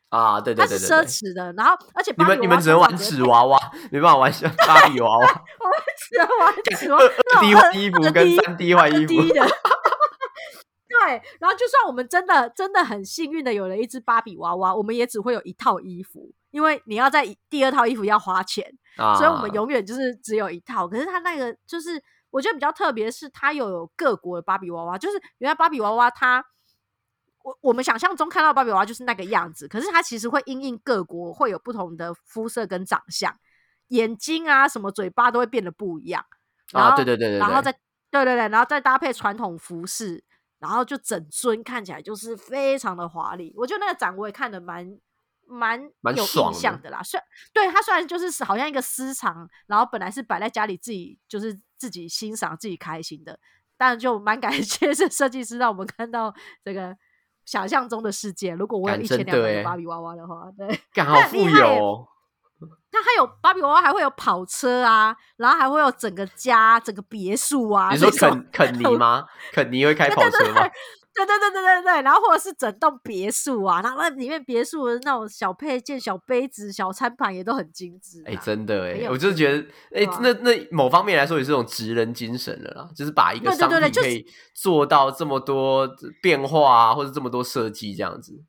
[0.10, 1.52] 啊，对对对，它是奢侈的。
[1.54, 3.60] 然后，而且你们你们只能玩纸娃娃，
[3.92, 4.32] 没办法玩
[4.66, 5.26] 芭比娃娃。
[5.60, 9.14] 我们只能玩 纸娃娃，二 D 换衣服跟三 D 换衣服。
[10.88, 18.66] 对，然后就算我们真的真的很幸运的有了一只芭比娃娃，我们也只会有一套衣服，因为你要在第二套衣服要花钱，
[19.18, 20.88] 所以我们永远就是只有一套。
[20.88, 22.02] 可是它那个就是
[22.32, 26.46] 我觉得比较特别，是它又有各国的芭比娃娃，就是原来芭比娃娃它。
[27.46, 33.32] 我我们想象中看到芭比娃娃就是那个样子，可是它其实会因应各国会有不同的肤色跟长相，
[33.90, 36.26] 眼睛啊什么嘴巴都会变得不一样。
[36.72, 37.72] 啊，对对对对，然后再
[38.10, 40.24] 对对对，然后再搭配传统服饰，
[40.58, 43.54] 然后就整尊看起来就是非常的华丽。
[43.56, 44.98] 我觉得那个展我也看的蛮
[45.46, 45.80] 蛮
[46.16, 47.04] 有印象的啦。
[47.04, 47.20] 虽
[47.54, 53.40] 对它虽然就是好像一个私藏，然后本来是摆在家里自己就是自己欣赏自己开心的，
[53.78, 56.34] 但就蛮感 谢这设计师让我们看到
[56.64, 56.98] 这个。
[57.46, 62.08] 想象中的世界，如果我有一千两百个芭比娃娃的话，对， 刚好富有。
[62.92, 67.90] 那还有芭比娃娃，还会有跑车啊，然后还会有整个家、整个别墅啊。
[67.92, 69.26] 你说肯肯尼吗？
[69.52, 70.62] 肯尼会开跑车吗？
[71.16, 78.22] 对对对对对对，然后或者是整栋别墅啊，然后那里面别墅的那种小配件、小杯子、小餐盘也都很精致。
[78.26, 85.90] 哎，真的哎，我就觉得，哎，那那某方面来说也是种职人精神了啦，就是把一个商品可以做到这么多
[86.22, 88.44] 变化啊，或者这么多设计这样子。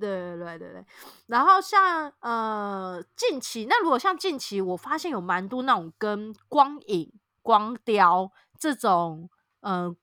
[0.00, 0.84] 对对对对对，
[1.28, 9.30] 然后像呃近期，那如果像近期，我发现有蛮多那种跟光影、光雕这种
[9.60, 9.96] 嗯。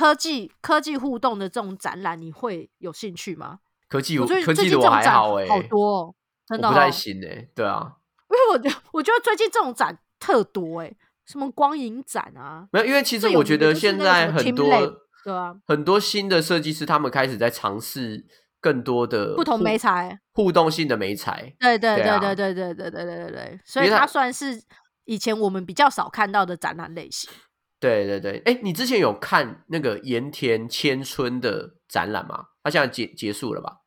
[0.00, 3.58] 科技科技互动的这种展览，你会有兴趣吗？
[3.86, 6.14] 科技我科技的我还好哎，好多，哦
[6.46, 7.46] 真的不太行哎。
[7.54, 7.96] 对啊，
[8.30, 10.90] 因为我觉得我觉得最近这种展特多哎，
[11.26, 14.70] 什么光影展啊，没有，因为其实我觉得现在很多
[15.22, 18.24] 对啊，很多新的设计师他们开始在尝试
[18.58, 20.18] 更多的不同媒材。
[20.32, 24.62] 互动性的媒材，对对对对对对对对对对对，所以它算是
[25.04, 27.30] 以前我们比较少看到的展览类型。
[27.80, 32.48] 对对对，哎，你之前有看那个盐田千春的展览吗？
[32.62, 33.78] 他现在结结束了吧？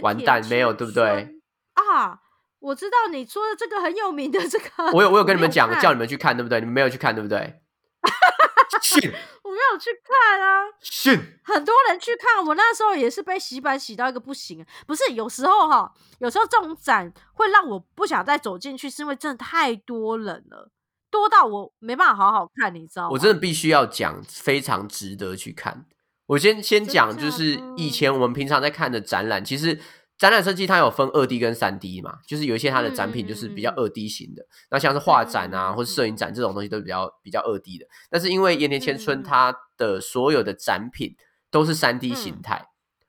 [0.00, 1.28] 完蛋，没有对不对？
[1.74, 2.20] 啊，
[2.58, 6.58] 我知道你说的这个很有名的这个，我有我有跟你们讲，叫你们去看，对不对？
[6.60, 7.60] 你们没有去看，对不对？
[8.80, 9.12] 信，
[9.44, 10.64] 我没有去看啊。
[10.80, 14.64] 信，很多人去看，我那时候也是被洗版洗到一个不行。
[14.86, 20.70] 不是，有时候哈，有时候这种展会让我不想再走进去，是因为真的太多人了。
[21.12, 23.10] 多到我没办法好好看，你知道吗？
[23.12, 25.84] 我真的必须要讲，非常值得去看。
[26.26, 29.78] 我先先讲，就是以前我们平常在看的展览，其实
[30.16, 37.86] 展览设计它有分二 D 跟三 D 嘛，就是有一些它的展品就是比较二 D 型的，那像是画展啊或者摄影展这种东西都比较比较二 D 的。
[38.08, 41.14] 但是因为盐田千春它的所有的展品
[41.50, 42.68] 都是三 D 形态，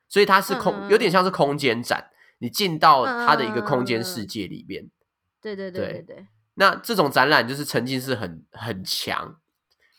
[0.09, 4.89] 所以它是空，有点像是空间展，你进到它的一个空间世界里面。
[5.41, 6.27] 对对对对对。
[6.55, 9.37] 那这种展览就是沉浸式很很强，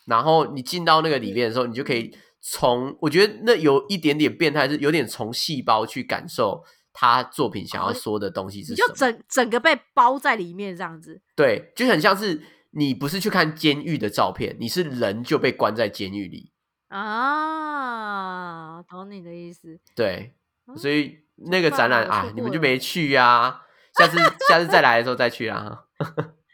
[0.05, 11.21] 然后你进到那个里面的时候，你就可以从我觉得那有一点点变态，是有点从细胞去感受他作品想要说的东西是什么，就整整个被包在里面这样子。
[11.35, 12.41] 对，就很像是
[12.71, 16.53] 你不是去看监狱的照片，你是人就被关在监狱里
[16.87, 18.81] 啊。
[18.83, 19.77] 懂你的意思。
[19.95, 20.35] 对，
[20.77, 21.17] 所以
[21.49, 23.61] 那个展览啊，你们就没去呀？
[23.97, 25.85] 下次下次再来的时候再去啊。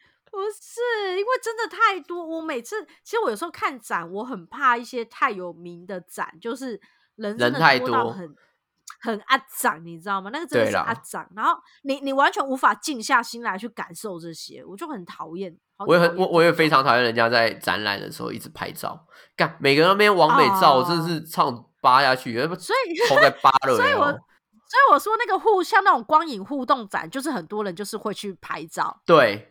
[0.42, 2.26] 不是，因为真的太多。
[2.26, 6.82] 我每次其实我有时候看展，我很怕一些太有名的展，就是
[7.16, 8.36] 人人太多，很
[9.02, 10.32] 很阿长，你知道吗？
[10.34, 11.30] 那个真的是阿长。
[11.36, 15.56] 然后你你完全无法静下心来去感受这些，我就很讨厌。
[15.86, 23.76] 我也很我我也非常讨厌人家在展览的时候一直拍照，干每个人那边完美照，真的是唱扒下去，所以头在扒了。
[23.78, 29.02] 所以我所以我说那个互像那种光影互动展，就是很多人就是会去拍照。
[29.06, 29.51] 对。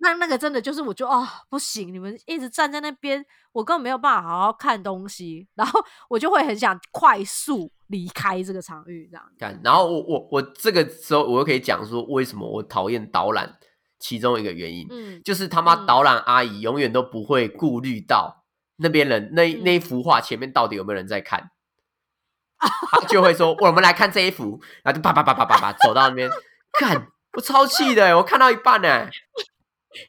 [0.00, 9.24] 那那个真的就是，我就哦不行，你们一直站在那边，我根本没有办法好好看东西， 然后我就会很想快速离开这个场域，这样。
[9.38, 13.58] 看，然后我我我这个时候我又可以讲说，为什么我讨厌导览，
[13.98, 18.44] 其中一个原因，嗯，就是他妈导览阿姨永远都不会顾虑到
[18.76, 21.50] 那边人那那一幅画前面到底有没有人在看，
[22.60, 26.30] 他就会说我们来看这一幅，然后就啪啪啪啪啪啪走到那边。
[26.78, 29.08] 看，我超气的，我看到一半呢。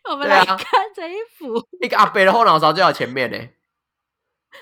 [0.09, 0.57] 我们来看
[0.93, 3.37] 这一幅，一个阿北的后脑勺就在前面呢。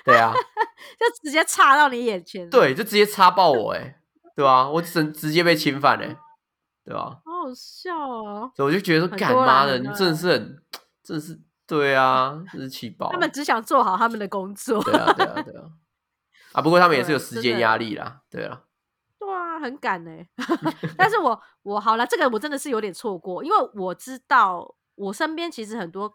[0.04, 0.32] 对啊，
[1.00, 4.00] 就直接插到你眼前，对，就直接插爆我哎，
[4.36, 4.68] 对吧？
[4.68, 6.16] 我直直接被侵犯哎，
[6.84, 7.20] 对吧？
[7.24, 8.50] 好好笑啊！
[8.54, 10.62] 所以我就觉得说，干妈的，你真的是很，
[11.02, 13.10] 真的是对啊，真是气爆。
[13.10, 15.64] 他们只想做好他们的工作，对啊，对啊，对啊。
[16.52, 18.62] 啊，不过他们也是有时间压力啦，对啊。
[19.18, 20.10] 对啊，很赶呢。
[20.98, 24.74] 但是我我好了，这个我真的是有点错过，因为我知道。
[24.98, 26.12] 我身边其实很多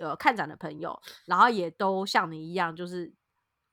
[0.00, 3.12] 呃看展的朋友，然后也都像你一样，就是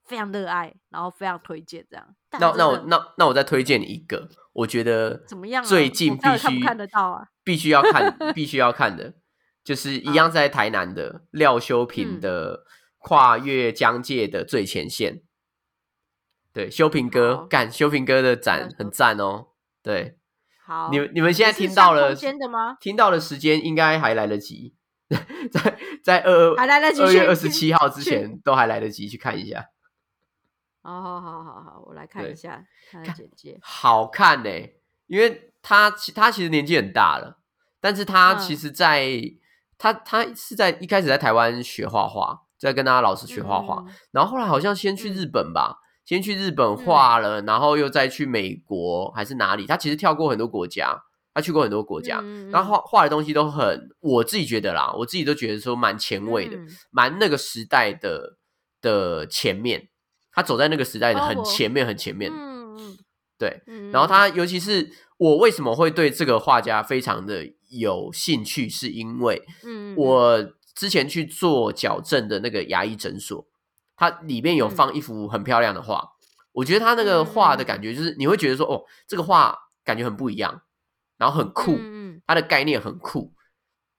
[0.05, 2.16] 非常热爱，然后非常推荐这样。
[2.39, 5.64] 那那我那那我再推荐你一个，我觉得怎么样？
[5.64, 9.14] 最近必须看得到啊，必须要看， 必须要看的，
[9.64, 12.60] 就是一样在台南的廖修平的
[12.97, 15.16] 《跨越疆界的最前线》。
[16.51, 19.47] 对，修平哥干，修平哥的展很赞哦。
[19.84, 20.18] 对。
[20.68, 22.76] 好，你们你们现在听到了间的吗？
[22.82, 24.76] 听到的时间应该还来得及，
[25.49, 29.68] 在在二二还来得及，二月二十七号之前都还来得及去看一下。
[30.84, 32.61] 好好好好好，我来看一下
[32.91, 33.57] 他的简介。
[33.61, 34.49] 好看呢，
[35.05, 37.39] 因为他他其实年纪很大了，
[37.80, 39.07] 但是他其实在
[39.78, 45.78] 他他是在一开始在台湾学画画，在跟他老师学画画，然后后来好像先去日本吧。
[46.08, 49.66] 先去日本画了，然后又再去美国还是哪里？
[49.66, 51.03] 他其实跳过很多国家，
[51.34, 56.58] 他去过很多国家，然后画画的东西都很，我自己觉得啦，我自己都觉得说蛮前卫的，
[56.91, 58.38] 蛮那个时代的
[58.82, 59.89] 的前面，
[60.32, 62.32] 他走在那个时代的很前面，很前面。
[63.38, 63.62] 对。
[63.91, 69.43] 然后他尤其是我为什么会对这个画家非常的有兴趣，是因为
[69.97, 73.45] 我之前去做矫正的那个牙医诊所。
[73.97, 76.07] 它里面有放一幅很漂亮的画，
[76.51, 80.61] 我觉得它那个画的感觉就是你会觉得说，哦，这个画感觉很不一样，
[81.17, 81.77] 然后很酷，
[82.27, 83.33] 它的概念很酷，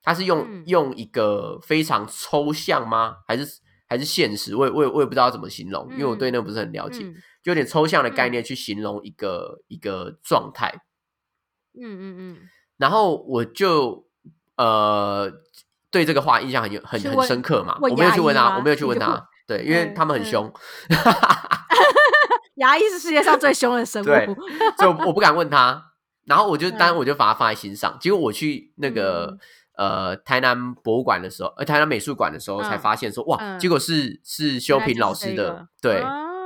[0.02, 3.16] 它是用用一个非常抽象吗？
[3.26, 4.54] 还是还是现实？
[4.54, 7.02] 我也我也我也不知道怎么形容，因为我对那个不是很了解，
[7.42, 10.72] 就有点抽象的概念去形容一个一个状态。
[11.80, 14.06] 嗯嗯嗯，然后我就
[14.56, 15.30] 呃
[15.90, 19.28] 对这个画印象很有很很深刻嘛，我没有去问他，我没有去问他。
[19.48, 20.52] 对，因为他们很凶，
[22.56, 24.06] 牙医是世界上最凶的生物，
[24.76, 25.86] 所以我不敢问他。
[26.26, 27.96] 然后我就当然我就把它放在心上。
[27.98, 29.38] 结果我去那个
[29.78, 36.02] 呃台南博物馆的时候，呃台南美术馆的时候，才发现说哇，结果是是修平老师的对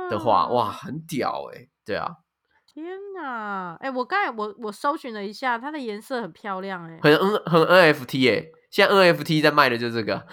[0.09, 2.09] 的画，哇，很屌哎，对啊。
[2.73, 2.85] 天
[3.21, 10.25] 哪，哎，我刚才我我搜寻了一下，它的颜色很漂亮哎，很 N 很 NFT 哎，现在 NFT 在卖的就是这个。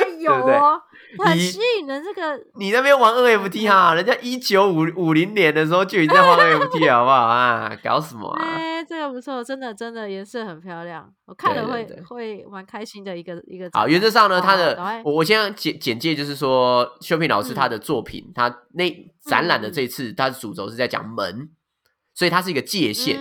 [0.20, 0.80] 有哦，
[1.18, 2.02] 很吸引人。
[2.02, 7.76] 这个你那边玩 NFT 哈，人家一九五五零年的时候就已经在玩 NFT，好不好啊？
[7.82, 8.42] 搞什么啊？
[8.42, 13.68] 哎，这个不错，真的真的颜色很漂亮，我看了会会蛮开心的一个一个。
[13.72, 18.90] 好，原则上呢，他的我我先简简介就是说，修平老师他的作品，他那
[19.22, 21.48] 展览的这次他的主轴是在讲门，
[22.14, 23.16] 所以它是一个界限，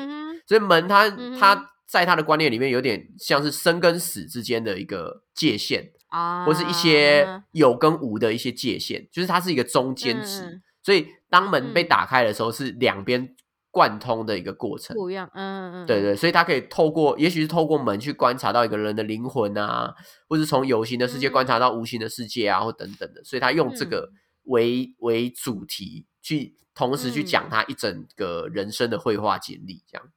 [0.47, 1.09] 所以门它
[1.39, 5.91] 它在他的观念里面有点像是生跟死之间的一个界限。
[6.08, 13.36] 啊，或是一些有跟无的一些界限，就是它是一个中间值，所以当门被打开的时候，是两边
[13.72, 15.30] 贯通的一个过程，不一样。
[15.34, 19.93] 嗯嗯，对对，所以它可以透过，也许是透过门去观察到一个人的灵魂啊，
[20.28, 24.12] 或是从有形的世界观察到无形的世界啊，或等等的，所以他用这个。
[24.49, 30.10] 为为主题去同时去讲他一整个人生的绘画经历，这样。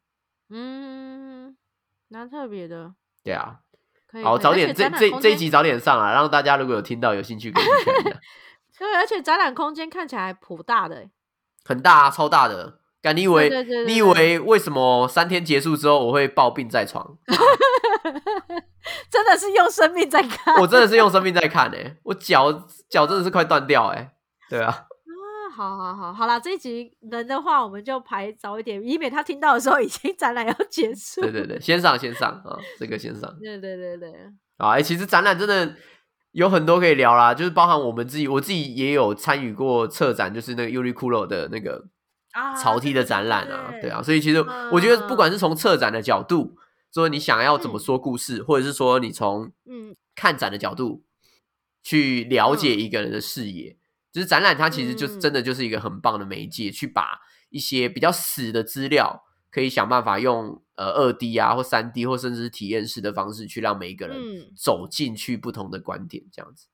[0.51, 1.57] 嗯，
[2.07, 2.95] 蛮特别的。
[3.25, 3.63] 对啊，
[4.23, 8.03] 好，早点这这这一集早点上啊，让大家如果有听到有兴趣可以去看。
[8.79, 11.09] 对，而且展览空间看起来颇大的，
[11.65, 12.81] 很大，啊，超大的。
[13.03, 13.49] 敢，你以为
[13.87, 17.17] 你以为为什么三天结束之后我会抱病在床？
[19.11, 22.53] 真的是用生命在看，我真的是用生命在看哎，我脚
[22.91, 24.13] 脚真的是快断掉哎，
[24.51, 24.87] 对啊。
[25.61, 31.21] 啊，好好好，好啦，这一集人的话，我们就排早一点，以免他听到的时候已经展览要结束。
[31.21, 33.31] 对对对，先上先上啊，这个先上。
[33.39, 34.11] 对对对对。
[34.57, 35.75] 啊，哎，其实展览真的
[36.33, 41.85] 有很多可以聊啦，就是包含我们自己，我自己也有参与过策展，就是那个 Uniqlo 的那个
[42.61, 46.57] 潮 T 的展览啊，对啊，所以其实我觉得不管是从策展的角度。
[46.93, 51.05] 说你想要怎么说故事，或者是说你从嗯看展的角度
[51.85, 53.77] 去了解一个人的视野，
[54.13, 66.67] 就是展览它其实就是真的就是一个很棒的媒介，去把一些比较死的资料，可以想办法用呃二 D 啊或三 D 或甚至是体验式的方式，去让每一个人走进去不同的观点，这样子。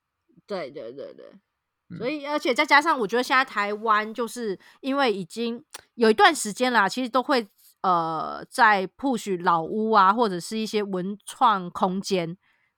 [0.46, 5.64] 对对对对，所以而且再加上，我觉得现在台湾就是因为已经
[5.94, 7.48] 有一段时间啦，其实都会。
[7.82, 12.36] 呃，在 push 老屋啊，或者是一些文创空间，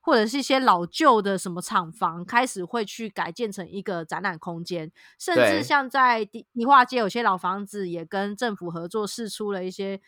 [0.09, 10.01] 或者是一些老旧的什么厂房，开始会去改建成一个展览空间，甚至像在迪迪化街有些老房子也跟政府合作试出了一些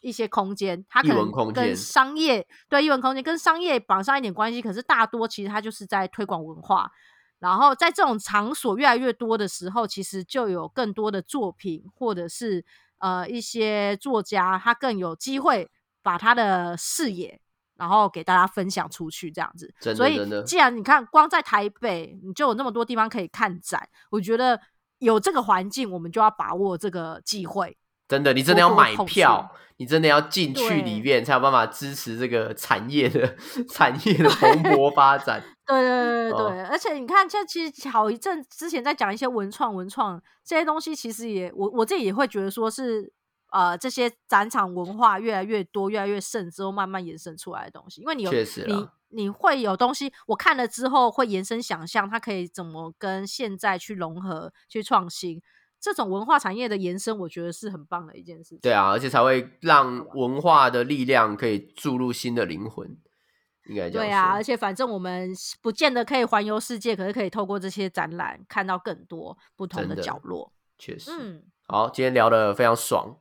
[0.00, 6.90] 一些空间，它可能跟商业对艺文空间跟商业绑上一点关系，可是大多其实它就是在推广文化。
[7.38, 12.64] 然后在这种场所越来越多的时候，其实就有更多的作品或者是。
[13.02, 15.68] 呃，一些作家他更有机会
[16.04, 17.40] 把他的视野，
[17.82, 19.74] 然后给大家分享出去，这样子。
[19.96, 24.60] 所以，既然你看，光在台北，你就有那么多地方可以看展，我觉得
[24.98, 27.76] 有这个环境，我们就要把握这个机会。
[28.06, 33.34] 真的，你真的要买票，你真的要进去里面，才有办法支持这个产业的
[33.68, 35.42] 产业的蓬勃发展。
[35.66, 43.12] 对对对对而且你看，现在其实好一阵之前在讲一些文创文创这些东西，其实也我我自己也会觉得说是
[43.52, 48.00] 呃这些展场文化越来越多、越来越盛之后，慢慢延伸出来的东西。
[48.00, 55.40] 因为你有你你会有东西，我看了之后会延伸想象，它可以怎么跟现在去融合、去创新。
[55.78, 58.56] 这种文化产业的延伸，我觉得是很棒的一件事。
[58.62, 62.96] 对啊，而且才会让文化的力量可以注入新的灵魂，
[63.66, 64.30] 应该对啊。
[64.30, 70.52] 而且反正我们不见得可以环游世界，可是可以透过这些展览看到更多不同的角落。
[70.78, 73.16] 确实，嗯，好，今天聊的非常爽，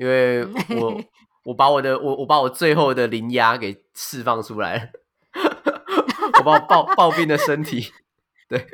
[0.00, 0.42] 因为
[0.80, 0.98] 我
[1.44, 4.82] 我把我的我我把我最后的灵压给释放出来了，
[6.38, 7.92] 我把我抱抱病的身体。
[8.48, 8.66] 对，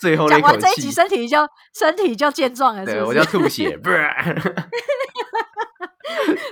[0.00, 1.38] 最后讲完这一集，身体就
[1.72, 2.84] 身体就健壮了。
[2.84, 4.10] 对，我就 吐血，不是？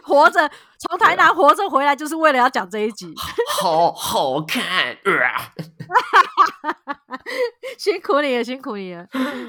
[0.04, 3.12] 活着从台南活着回来，就是为了要讲这一集。
[3.50, 4.96] 好好看，
[7.76, 9.06] 辛苦你了，辛苦你了。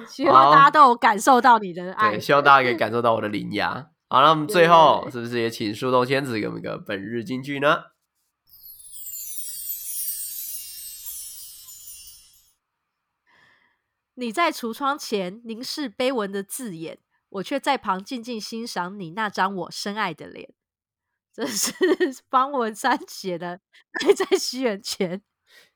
[0.08, 3.90] 希望大家都有感受到你的爱，希望大家可以感受到我的灵压。
[4.14, 7.86] 好那我们最后是不是也请树洞仙子给我们一个本日金句呢？
[14.14, 17.00] 你在橱窗前凝视碑文的字眼，
[17.30, 20.54] 我却在旁静静欣赏你那张我深爱的脸。
[21.34, 21.74] 这是
[22.30, 23.62] 方文山写的，
[24.16, 25.24] 在西元前。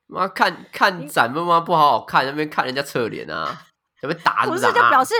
[0.06, 3.66] 妈看看展，妈妈不好好看，那边看人家侧脸啊，
[4.02, 5.14] 那边打不是就表示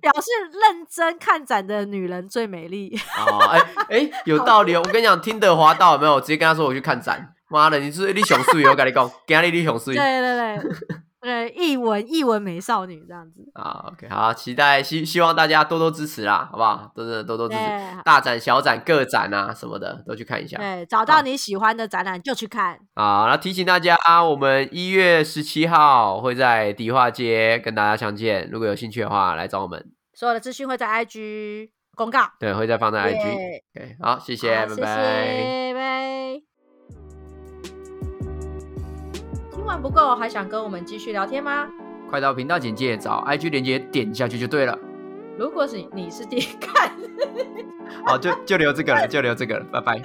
[0.00, 2.96] 表示认真看展的女人最美丽。
[3.18, 3.60] 哦，哎
[3.90, 4.82] 哎，有道理哦。
[4.84, 6.20] 我跟你讲，听得滑到有没有？
[6.20, 7.34] 直接跟他说我去看展。
[7.48, 9.94] 妈的，你是你熊水，我跟你讲，给他你熊水。
[9.94, 11.00] 对对对。
[11.20, 16.90] 对，译文译文美少女这样子啊，OK，好，期待希希望大家多多支持啦，好不好？
[16.94, 17.60] 多多多多支持，
[18.04, 20.56] 大展小展各展啊什么的都去看一下。
[20.56, 22.78] 对，找到你喜欢的展览就去看。
[22.94, 29.90] 好，那提醒大家，我们一月十七号会在迪化街跟大家相见，如果有兴趣的话，来找我们。
[30.14, 33.18] 所有的资讯会在 IG 公告，对，会再放在 IG。
[33.76, 36.49] OK，好，谢谢，拜拜，拜。
[39.76, 41.68] 不够，还想跟我们继续聊天吗？
[42.08, 44.78] 快到频道简介找 IG 连接点下去就对了。
[45.38, 46.90] 如果是你是第一看，
[48.04, 50.00] 好，就就留这个了，就留这个了，拜拜。